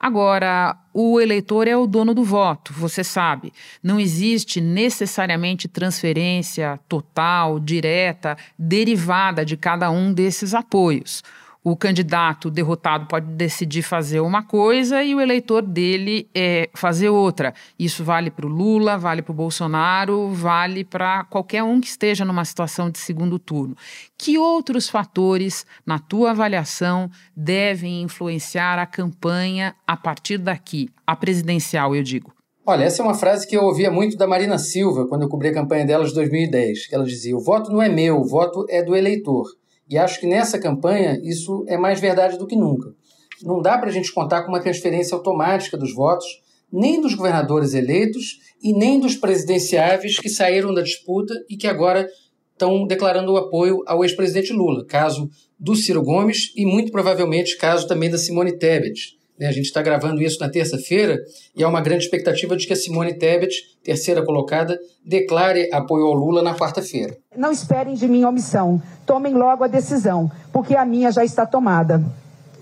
Agora, 0.00 0.76
o 0.94 1.20
eleitor 1.20 1.66
é 1.68 1.76
o 1.76 1.86
dono 1.86 2.14
do 2.14 2.24
voto, 2.24 2.72
você 2.72 3.02
sabe. 3.04 3.52
Não 3.82 3.98
existe 3.98 4.60
necessariamente 4.60 5.68
transferência 5.68 6.78
total, 6.88 7.58
direta, 7.58 8.36
derivada 8.58 9.44
de 9.44 9.56
cada 9.56 9.90
um 9.90 10.12
desses 10.12 10.54
apoios 10.54 11.22
o 11.62 11.76
candidato 11.76 12.50
derrotado 12.50 13.06
pode 13.06 13.26
decidir 13.26 13.82
fazer 13.82 14.20
uma 14.20 14.42
coisa 14.42 15.02
e 15.02 15.14
o 15.14 15.20
eleitor 15.20 15.62
dele 15.62 16.28
é 16.34 16.68
fazer 16.74 17.08
outra. 17.08 17.52
Isso 17.78 18.04
vale 18.04 18.30
para 18.30 18.46
o 18.46 18.48
Lula, 18.48 18.96
vale 18.96 19.22
para 19.22 19.32
o 19.32 19.34
Bolsonaro, 19.34 20.30
vale 20.30 20.84
para 20.84 21.24
qualquer 21.24 21.62
um 21.62 21.80
que 21.80 21.88
esteja 21.88 22.24
numa 22.24 22.44
situação 22.44 22.90
de 22.90 22.98
segundo 22.98 23.38
turno. 23.38 23.76
Que 24.16 24.38
outros 24.38 24.88
fatores, 24.88 25.66
na 25.84 25.98
tua 25.98 26.30
avaliação, 26.30 27.10
devem 27.36 28.02
influenciar 28.02 28.78
a 28.78 28.86
campanha 28.86 29.74
a 29.86 29.96
partir 29.96 30.38
daqui, 30.38 30.88
a 31.06 31.14
presidencial, 31.16 31.94
eu 31.94 32.02
digo? 32.02 32.32
Olha, 32.64 32.84
essa 32.84 33.02
é 33.02 33.04
uma 33.04 33.14
frase 33.14 33.46
que 33.46 33.56
eu 33.56 33.62
ouvia 33.62 33.90
muito 33.90 34.16
da 34.18 34.26
Marina 34.26 34.58
Silva 34.58 35.06
quando 35.08 35.22
eu 35.22 35.28
cobri 35.28 35.48
a 35.48 35.54
campanha 35.54 35.86
dela 35.86 36.04
de 36.04 36.12
2010, 36.12 36.86
que 36.86 36.94
ela 36.94 37.04
dizia: 37.04 37.34
"O 37.34 37.40
voto 37.40 37.72
não 37.72 37.80
é 37.80 37.88
meu, 37.88 38.20
o 38.20 38.28
voto 38.28 38.66
é 38.68 38.82
do 38.82 38.94
eleitor". 38.94 39.46
E 39.88 39.96
acho 39.96 40.20
que 40.20 40.26
nessa 40.26 40.58
campanha 40.58 41.18
isso 41.22 41.64
é 41.66 41.76
mais 41.76 42.00
verdade 42.00 42.38
do 42.38 42.46
que 42.46 42.56
nunca. 42.56 42.94
Não 43.42 43.62
dá 43.62 43.78
para 43.78 43.88
a 43.88 43.92
gente 43.92 44.12
contar 44.12 44.42
com 44.42 44.48
uma 44.48 44.60
transferência 44.60 45.14
automática 45.14 45.76
dos 45.76 45.94
votos, 45.94 46.26
nem 46.70 47.00
dos 47.00 47.14
governadores 47.14 47.72
eleitos 47.72 48.38
e 48.62 48.72
nem 48.72 49.00
dos 49.00 49.16
presidenciáveis 49.16 50.18
que 50.18 50.28
saíram 50.28 50.74
da 50.74 50.82
disputa 50.82 51.32
e 51.48 51.56
que 51.56 51.66
agora 51.66 52.08
estão 52.52 52.86
declarando 52.86 53.32
o 53.32 53.36
apoio 53.36 53.82
ao 53.86 54.04
ex-presidente 54.04 54.52
Lula, 54.52 54.84
caso 54.84 55.30
do 55.58 55.76
Ciro 55.76 56.02
Gomes 56.02 56.52
e 56.56 56.66
muito 56.66 56.90
provavelmente 56.90 57.56
caso 57.56 57.86
também 57.86 58.10
da 58.10 58.18
Simone 58.18 58.58
Tebet. 58.58 59.17
Né, 59.38 59.46
a 59.46 59.52
gente 59.52 59.66
está 59.66 59.80
gravando 59.80 60.20
isso 60.20 60.40
na 60.40 60.48
terça-feira 60.48 61.18
e 61.54 61.62
há 61.62 61.68
uma 61.68 61.80
grande 61.80 62.04
expectativa 62.04 62.56
de 62.56 62.66
que 62.66 62.72
a 62.72 62.76
Simone 62.76 63.14
Tebet, 63.14 63.54
terceira 63.84 64.24
colocada, 64.24 64.78
declare 65.04 65.68
apoio 65.72 66.06
ao 66.06 66.14
Lula 66.14 66.42
na 66.42 66.54
quarta-feira. 66.54 67.16
Não 67.36 67.52
esperem 67.52 67.94
de 67.94 68.08
mim 68.08 68.24
omissão. 68.24 68.82
Tomem 69.06 69.34
logo 69.34 69.62
a 69.62 69.68
decisão, 69.68 70.30
porque 70.52 70.74
a 70.74 70.84
minha 70.84 71.12
já 71.12 71.24
está 71.24 71.46
tomada. 71.46 72.02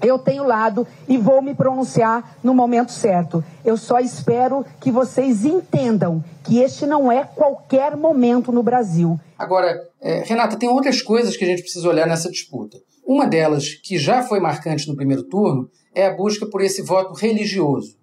Eu 0.03 0.19
tenho 0.19 0.45
lado 0.45 0.87
e 1.09 1.17
vou 1.17 1.41
me 1.41 1.55
pronunciar 1.55 2.37
no 2.45 2.55
momento 2.55 2.93
certo. 2.93 3.43
Eu 3.65 3.79
só 3.79 3.99
espero 3.99 4.65
que 4.79 4.91
vocês 4.91 5.47
entendam 5.47 6.23
que 6.45 6.59
este 6.59 6.87
não 6.87 7.11
é 7.11 7.25
qualquer 7.25 7.97
momento 7.97 8.53
no 8.53 8.62
Brasil. 8.62 9.19
Agora, 9.39 9.81
é, 10.01 10.23
Renata, 10.23 10.59
tem 10.59 10.69
outras 10.69 11.01
coisas 11.01 11.37
que 11.37 11.45
a 11.45 11.49
gente 11.49 11.62
precisa 11.62 11.89
olhar 11.89 12.07
nessa 12.07 12.31
disputa. 12.31 12.77
Uma 13.07 13.27
delas, 13.27 13.75
que 13.83 13.99
já 13.99 14.23
foi 14.23 14.41
marcante 14.41 14.87
no 14.87 14.97
primeiro 14.97 15.23
turno, 15.23 15.71
é 15.97 16.07
a 16.07 16.15
busca 16.15 16.47
por 16.47 16.61
esse 16.61 16.83
voto 16.83 17.15
religioso. 17.15 17.97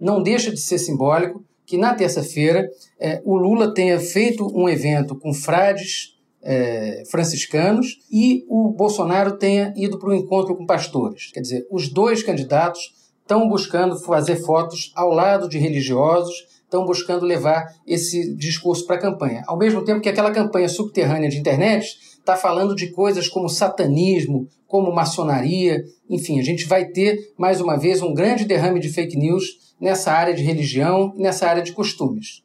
Não 0.00 0.22
deixa 0.22 0.52
de 0.52 0.60
ser 0.60 0.78
simbólico 0.78 1.44
que 1.66 1.76
na 1.76 1.92
terça-feira 1.92 2.68
é, 3.00 3.20
o 3.24 3.36
Lula 3.36 3.74
tenha 3.74 3.98
feito 3.98 4.46
um 4.56 4.68
evento 4.68 5.16
com 5.16 5.34
frades 5.34 6.16
é, 6.40 7.02
franciscanos 7.10 7.98
e 8.10 8.44
o 8.48 8.70
Bolsonaro 8.70 9.36
tenha 9.36 9.74
ido 9.76 9.98
para 9.98 10.10
o 10.10 10.14
encontro 10.14 10.56
com 10.56 10.64
pastores. 10.64 11.32
Quer 11.32 11.40
dizer, 11.40 11.66
os 11.70 11.88
dois 11.88 12.22
candidatos 12.22 12.94
estão 13.20 13.48
buscando 13.48 13.98
fazer 13.98 14.36
fotos 14.36 14.92
ao 14.94 15.10
lado 15.10 15.48
de 15.48 15.58
religiosos, 15.58 16.34
estão 16.62 16.84
buscando 16.84 17.26
levar 17.26 17.64
esse 17.86 18.34
discurso 18.34 18.86
para 18.86 18.96
a 18.96 19.00
campanha. 19.00 19.42
Ao 19.46 19.58
mesmo 19.58 19.84
tempo 19.84 20.00
que 20.00 20.08
aquela 20.08 20.30
campanha 20.30 20.68
subterrânea 20.68 21.28
de 21.28 21.38
internet 21.38 21.98
está 22.22 22.36
falando 22.36 22.74
de 22.74 22.90
coisas 22.90 23.28
como 23.28 23.48
satanismo, 23.48 24.48
como 24.66 24.92
maçonaria, 24.92 25.84
enfim, 26.08 26.40
a 26.40 26.42
gente 26.42 26.64
vai 26.64 26.86
ter, 26.86 27.32
mais 27.36 27.60
uma 27.60 27.76
vez, 27.76 28.00
um 28.00 28.14
grande 28.14 28.44
derrame 28.44 28.80
de 28.80 28.88
fake 28.88 29.16
news 29.16 29.74
nessa 29.78 30.12
área 30.12 30.32
de 30.32 30.42
religião 30.42 31.12
e 31.16 31.22
nessa 31.22 31.46
área 31.46 31.62
de 31.62 31.72
costumes. 31.72 32.42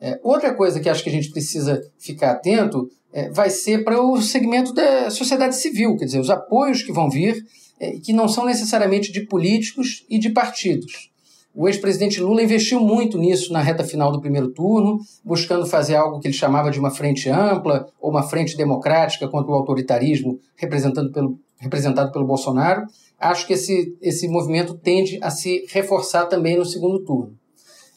É, 0.00 0.18
outra 0.22 0.54
coisa 0.54 0.80
que 0.80 0.88
acho 0.88 1.04
que 1.04 1.10
a 1.10 1.12
gente 1.12 1.30
precisa 1.30 1.80
ficar 1.98 2.32
atento 2.32 2.90
é, 3.12 3.28
vai 3.30 3.50
ser 3.50 3.84
para 3.84 4.00
o 4.00 4.20
segmento 4.22 4.72
da 4.72 5.10
sociedade 5.10 5.56
civil, 5.56 5.96
quer 5.96 6.06
dizer, 6.06 6.18
os 6.18 6.30
apoios 6.30 6.82
que 6.82 6.92
vão 6.92 7.10
vir, 7.10 7.44
é, 7.78 7.92
que 7.98 8.12
não 8.12 8.26
são 8.26 8.46
necessariamente 8.46 9.12
de 9.12 9.26
políticos 9.26 10.04
e 10.08 10.18
de 10.18 10.30
partidos. 10.30 11.10
O 11.54 11.68
ex-presidente 11.68 12.20
Lula 12.20 12.42
investiu 12.42 12.80
muito 12.80 13.18
nisso 13.18 13.52
na 13.52 13.60
reta 13.60 13.82
final 13.82 14.12
do 14.12 14.20
primeiro 14.20 14.52
turno, 14.52 14.98
buscando 15.24 15.66
fazer 15.66 15.96
algo 15.96 16.20
que 16.20 16.28
ele 16.28 16.34
chamava 16.34 16.70
de 16.70 16.78
uma 16.78 16.90
frente 16.90 17.28
ampla 17.28 17.86
ou 18.00 18.10
uma 18.10 18.22
frente 18.22 18.56
democrática 18.56 19.28
contra 19.28 19.50
o 19.50 19.54
autoritarismo 19.54 20.38
representado 20.56 21.10
pelo, 21.10 21.38
representado 21.58 22.12
pelo 22.12 22.26
Bolsonaro. 22.26 22.82
Acho 23.18 23.46
que 23.46 23.54
esse, 23.54 23.96
esse 24.00 24.28
movimento 24.28 24.74
tende 24.74 25.18
a 25.22 25.30
se 25.30 25.66
reforçar 25.68 26.26
também 26.26 26.56
no 26.56 26.64
segundo 26.64 27.04
turno. 27.04 27.34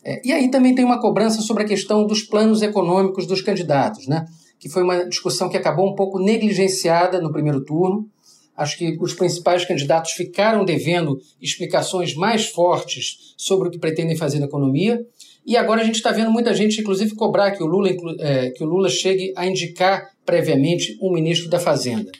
É, 0.03 0.21
e 0.25 0.33
aí 0.33 0.49
também 0.49 0.75
tem 0.75 0.83
uma 0.83 0.99
cobrança 0.99 1.41
sobre 1.41 1.63
a 1.63 1.67
questão 1.67 2.05
dos 2.05 2.23
planos 2.23 2.61
econômicos 2.61 3.25
dos 3.25 3.41
candidatos, 3.41 4.07
né? 4.07 4.25
que 4.63 4.69
foi 4.69 4.81
uma 4.81 5.05
discussão 5.05 5.49
que 5.49 5.57
acabou 5.57 5.91
um 5.91 5.93
pouco 5.93 6.17
negligenciada 6.17 7.19
no 7.19 7.33
primeiro 7.33 7.65
turno. 7.65 8.07
Acho 8.55 8.77
que 8.77 8.97
os 8.99 9.13
principais 9.13 9.65
candidatos 9.65 10.11
ficaram 10.11 10.63
devendo 10.63 11.19
explicações 11.41 12.13
mais 12.13 12.45
fortes 12.45 13.33
sobre 13.37 13.67
o 13.67 13.71
que 13.71 13.79
pretendem 13.79 14.15
fazer 14.15 14.39
na 14.39 14.45
economia. 14.45 15.03
E 15.45 15.57
agora 15.57 15.81
a 15.81 15.83
gente 15.83 15.95
está 15.95 16.11
vendo 16.11 16.31
muita 16.31 16.53
gente, 16.53 16.79
inclusive, 16.79 17.15
cobrar 17.15 17.51
que 17.51 17.63
o, 17.63 17.65
Lula, 17.65 17.89
é, 18.19 18.51
que 18.51 18.63
o 18.63 18.67
Lula 18.67 18.89
chegue 18.89 19.33
a 19.35 19.45
indicar 19.45 20.11
previamente 20.25 20.97
um 21.01 21.11
ministro 21.11 21.49
da 21.49 21.59
Fazenda. 21.59 22.11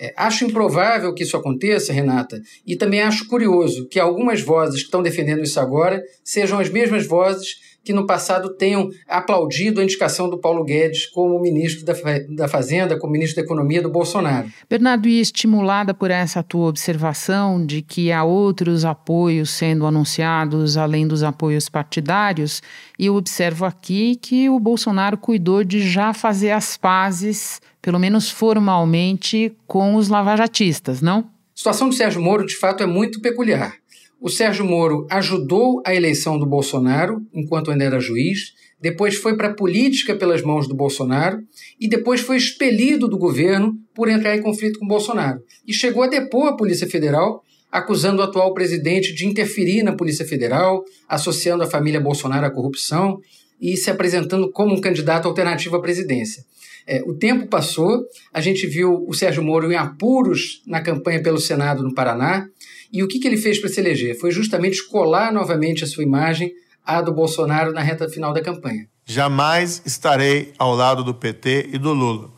É, 0.00 0.14
acho 0.16 0.44
improvável 0.44 1.12
que 1.12 1.24
isso 1.24 1.36
aconteça, 1.36 1.92
Renata, 1.92 2.40
e 2.66 2.76
também 2.76 3.02
acho 3.02 3.26
curioso 3.26 3.88
que 3.88 3.98
algumas 3.98 4.40
vozes 4.40 4.80
que 4.80 4.86
estão 4.86 5.02
defendendo 5.02 5.42
isso 5.42 5.58
agora 5.58 6.02
sejam 6.22 6.58
as 6.58 6.70
mesmas 6.70 7.06
vozes 7.06 7.68
que 7.88 7.92
no 7.94 8.06
passado 8.06 8.50
tenham 8.50 8.90
aplaudido 9.08 9.80
a 9.80 9.82
indicação 9.82 10.28
do 10.28 10.36
Paulo 10.36 10.62
Guedes 10.62 11.06
como 11.06 11.40
ministro 11.40 11.86
da, 11.86 11.94
da 12.28 12.46
Fazenda, 12.46 12.98
como 12.98 13.14
ministro 13.14 13.36
da 13.36 13.46
Economia 13.46 13.80
do 13.80 13.88
Bolsonaro. 13.88 14.46
Bernardo, 14.68 15.08
e 15.08 15.18
estimulada 15.18 15.94
por 15.94 16.10
essa 16.10 16.42
tua 16.42 16.68
observação 16.68 17.64
de 17.64 17.80
que 17.80 18.12
há 18.12 18.22
outros 18.24 18.84
apoios 18.84 19.48
sendo 19.48 19.86
anunciados 19.86 20.76
além 20.76 21.08
dos 21.08 21.22
apoios 21.22 21.70
partidários, 21.70 22.62
eu 22.98 23.14
observo 23.14 23.64
aqui 23.64 24.16
que 24.16 24.50
o 24.50 24.60
Bolsonaro 24.60 25.16
cuidou 25.16 25.64
de 25.64 25.80
já 25.80 26.12
fazer 26.12 26.50
as 26.50 26.76
pazes, 26.76 27.58
pelo 27.80 27.98
menos 27.98 28.30
formalmente, 28.30 29.52
com 29.66 29.94
os 29.94 30.08
lavajatistas, 30.08 31.00
não? 31.00 31.20
A 31.20 31.58
situação 31.58 31.88
do 31.88 31.94
Sérgio 31.94 32.20
Moro, 32.20 32.46
de 32.46 32.56
fato, 32.56 32.82
é 32.82 32.86
muito 32.86 33.20
peculiar. 33.20 33.74
O 34.20 34.28
Sérgio 34.28 34.64
Moro 34.64 35.06
ajudou 35.10 35.80
a 35.86 35.94
eleição 35.94 36.38
do 36.38 36.46
Bolsonaro 36.46 37.22
enquanto 37.32 37.70
ainda 37.70 37.84
era 37.84 38.00
juiz, 38.00 38.52
depois 38.80 39.16
foi 39.16 39.36
para 39.36 39.48
a 39.48 39.54
política 39.54 40.14
pelas 40.14 40.42
mãos 40.42 40.68
do 40.68 40.74
Bolsonaro 40.74 41.40
e 41.80 41.88
depois 41.88 42.20
foi 42.20 42.36
expelido 42.36 43.08
do 43.08 43.18
governo 43.18 43.74
por 43.94 44.08
entrar 44.08 44.36
em 44.36 44.42
conflito 44.42 44.78
com 44.78 44.84
o 44.84 44.88
Bolsonaro. 44.88 45.40
E 45.66 45.72
chegou 45.72 46.02
a 46.02 46.08
depor 46.08 46.48
a 46.48 46.56
Polícia 46.56 46.88
Federal, 46.88 47.42
acusando 47.70 48.22
o 48.22 48.24
atual 48.24 48.54
presidente 48.54 49.12
de 49.12 49.26
interferir 49.26 49.82
na 49.82 49.94
Polícia 49.94 50.24
Federal, 50.24 50.84
associando 51.08 51.64
a 51.64 51.70
família 51.70 52.00
Bolsonaro 52.00 52.46
à 52.46 52.50
corrupção 52.50 53.20
e 53.60 53.76
se 53.76 53.90
apresentando 53.90 54.50
como 54.50 54.74
um 54.74 54.80
candidato 54.80 55.26
alternativo 55.26 55.76
à 55.76 55.82
presidência. 55.82 56.44
É, 56.90 57.02
o 57.04 57.12
tempo 57.12 57.46
passou, 57.48 58.06
a 58.32 58.40
gente 58.40 58.66
viu 58.66 59.04
o 59.06 59.12
Sérgio 59.12 59.42
Moro 59.42 59.70
em 59.70 59.76
apuros 59.76 60.62
na 60.66 60.80
campanha 60.80 61.22
pelo 61.22 61.38
Senado 61.38 61.82
no 61.82 61.92
Paraná, 61.92 62.48
e 62.90 63.02
o 63.02 63.06
que, 63.06 63.18
que 63.18 63.28
ele 63.28 63.36
fez 63.36 63.60
para 63.60 63.68
se 63.68 63.78
eleger? 63.78 64.18
Foi 64.18 64.30
justamente 64.30 64.82
colar 64.88 65.30
novamente 65.30 65.84
a 65.84 65.86
sua 65.86 66.02
imagem 66.02 66.50
à 66.82 67.02
do 67.02 67.12
Bolsonaro 67.12 67.74
na 67.74 67.82
reta 67.82 68.08
final 68.08 68.32
da 68.32 68.40
campanha. 68.40 68.88
Jamais 69.04 69.82
estarei 69.84 70.54
ao 70.58 70.74
lado 70.74 71.04
do 71.04 71.12
PT 71.12 71.68
e 71.74 71.76
do 71.78 71.92
Lula. 71.92 72.30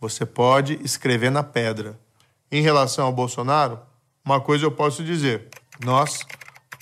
Você 0.00 0.24
pode 0.24 0.78
escrever 0.84 1.32
na 1.32 1.42
pedra. 1.42 1.98
Em 2.50 2.62
relação 2.62 3.06
ao 3.06 3.12
Bolsonaro, 3.12 3.80
uma 4.24 4.40
coisa 4.40 4.64
eu 4.64 4.70
posso 4.70 5.02
dizer: 5.02 5.48
nós 5.84 6.20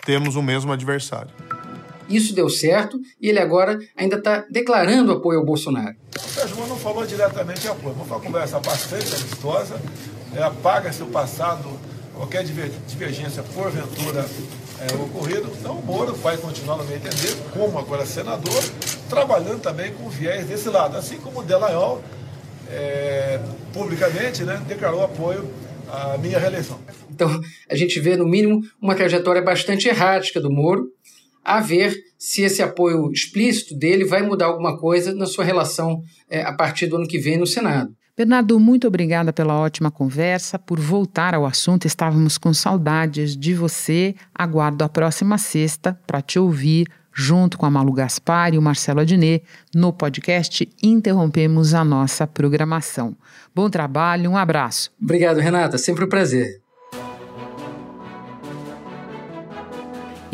temos 0.05 0.37
o 0.37 0.43
mesmo 0.43 0.71
adversário. 0.73 1.33
Isso 2.09 2.35
deu 2.35 2.49
certo 2.49 2.99
e 3.21 3.29
ele 3.29 3.39
agora 3.39 3.79
ainda 3.97 4.17
está 4.17 4.45
declarando 4.51 5.13
apoio 5.13 5.39
ao 5.39 5.45
Bolsonaro. 5.45 5.97
O 6.17 6.29
Sérgio 6.29 6.57
não 6.67 6.77
falou 6.77 7.07
diretamente 7.07 7.67
apoio, 7.69 7.95
foi 7.95 8.07
uma 8.07 8.21
conversa 8.21 8.61
bastante 8.61 9.15
amistosa, 9.15 9.81
é, 10.35 10.43
apaga-se 10.43 11.03
o 11.03 11.07
passado, 11.07 11.69
qualquer 12.15 12.45
divergência 12.45 13.43
porventura 13.43 14.27
é, 14.81 14.95
ocorrido. 14.95 15.51
Então 15.59 15.79
o 15.79 15.85
Moro 15.85 16.15
vai 16.15 16.37
continuar, 16.37 16.77
no 16.77 16.85
meu 16.85 16.97
entender, 16.97 17.37
como 17.53 17.79
agora 17.79 18.05
senador, 18.05 18.63
trabalhando 19.09 19.61
também 19.61 19.93
com 19.93 20.09
viés 20.09 20.47
desse 20.47 20.69
lado, 20.69 20.97
assim 20.97 21.17
como 21.19 21.41
o 21.41 21.43
Delanhol 21.43 22.03
é, 22.71 23.41
publicamente 23.73 24.43
né, 24.45 24.63
declarou 24.67 25.03
apoio 25.03 25.49
à 25.89 26.19
minha 26.19 26.39
reeleição. 26.39 26.79
Então 27.11 27.41
a 27.69 27.77
gente 27.77 28.01
vê, 28.01 28.17
no 28.17 28.27
mínimo, 28.27 28.61
uma 28.81 28.95
trajetória 28.95 29.43
bastante 29.43 29.89
errática 29.89 30.41
do 30.41 30.51
Moro, 30.51 30.89
a 31.45 31.61
ver 31.61 31.95
se 32.19 32.43
esse 32.43 32.63
apoio 32.63 33.13
explícito 33.13 33.77
dele 33.77 34.05
vai 34.05 34.23
mudar 34.23 34.47
alguma 34.47 34.79
coisa 34.79 35.15
na 35.15 35.27
sua 35.27 35.45
relação 35.45 36.01
é, 36.31 36.43
a 36.43 36.53
partir 36.53 36.87
do 36.87 36.97
ano 36.97 37.07
que 37.07 37.19
vem 37.19 37.37
no 37.37 37.47
Senado. 37.47 37.95
Bernardo, 38.17 38.61
muito 38.61 38.87
obrigada 38.87 39.33
pela 39.33 39.59
ótima 39.59 39.91
conversa, 39.91 40.57
por 40.57 40.79
voltar 40.79 41.35
ao 41.35 41.45
assunto. 41.45 41.85
Estávamos 41.85 42.39
com 42.39 42.55
saudades 42.55 43.37
de 43.37 43.53
você. 43.55 44.15
Aguardo 44.33 44.85
a 44.85 44.89
próxima 44.89 45.37
sexta 45.37 45.99
para 46.07 46.23
te 46.23 46.39
ouvir, 46.39 46.87
junto 47.13 47.59
com 47.59 47.67
a 47.67 47.71
Malu 47.71 47.93
Gaspar 47.93 48.55
e 48.55 48.59
o 48.59 48.63
Marcelo 48.63 49.01
Adnet, 49.01 49.45
no 49.75 49.93
podcast 49.93 50.69
Interrompemos 50.81 51.75
a 51.75 51.85
Nossa 51.85 52.25
Programação. 52.25 53.17
Bom 53.53 53.69
trabalho, 53.69 54.31
um 54.31 54.37
abraço. 54.37 54.93
Obrigado, 55.03 55.39
Renata. 55.39 55.77
Sempre 55.77 56.05
um 56.05 56.09
prazer. 56.09 56.64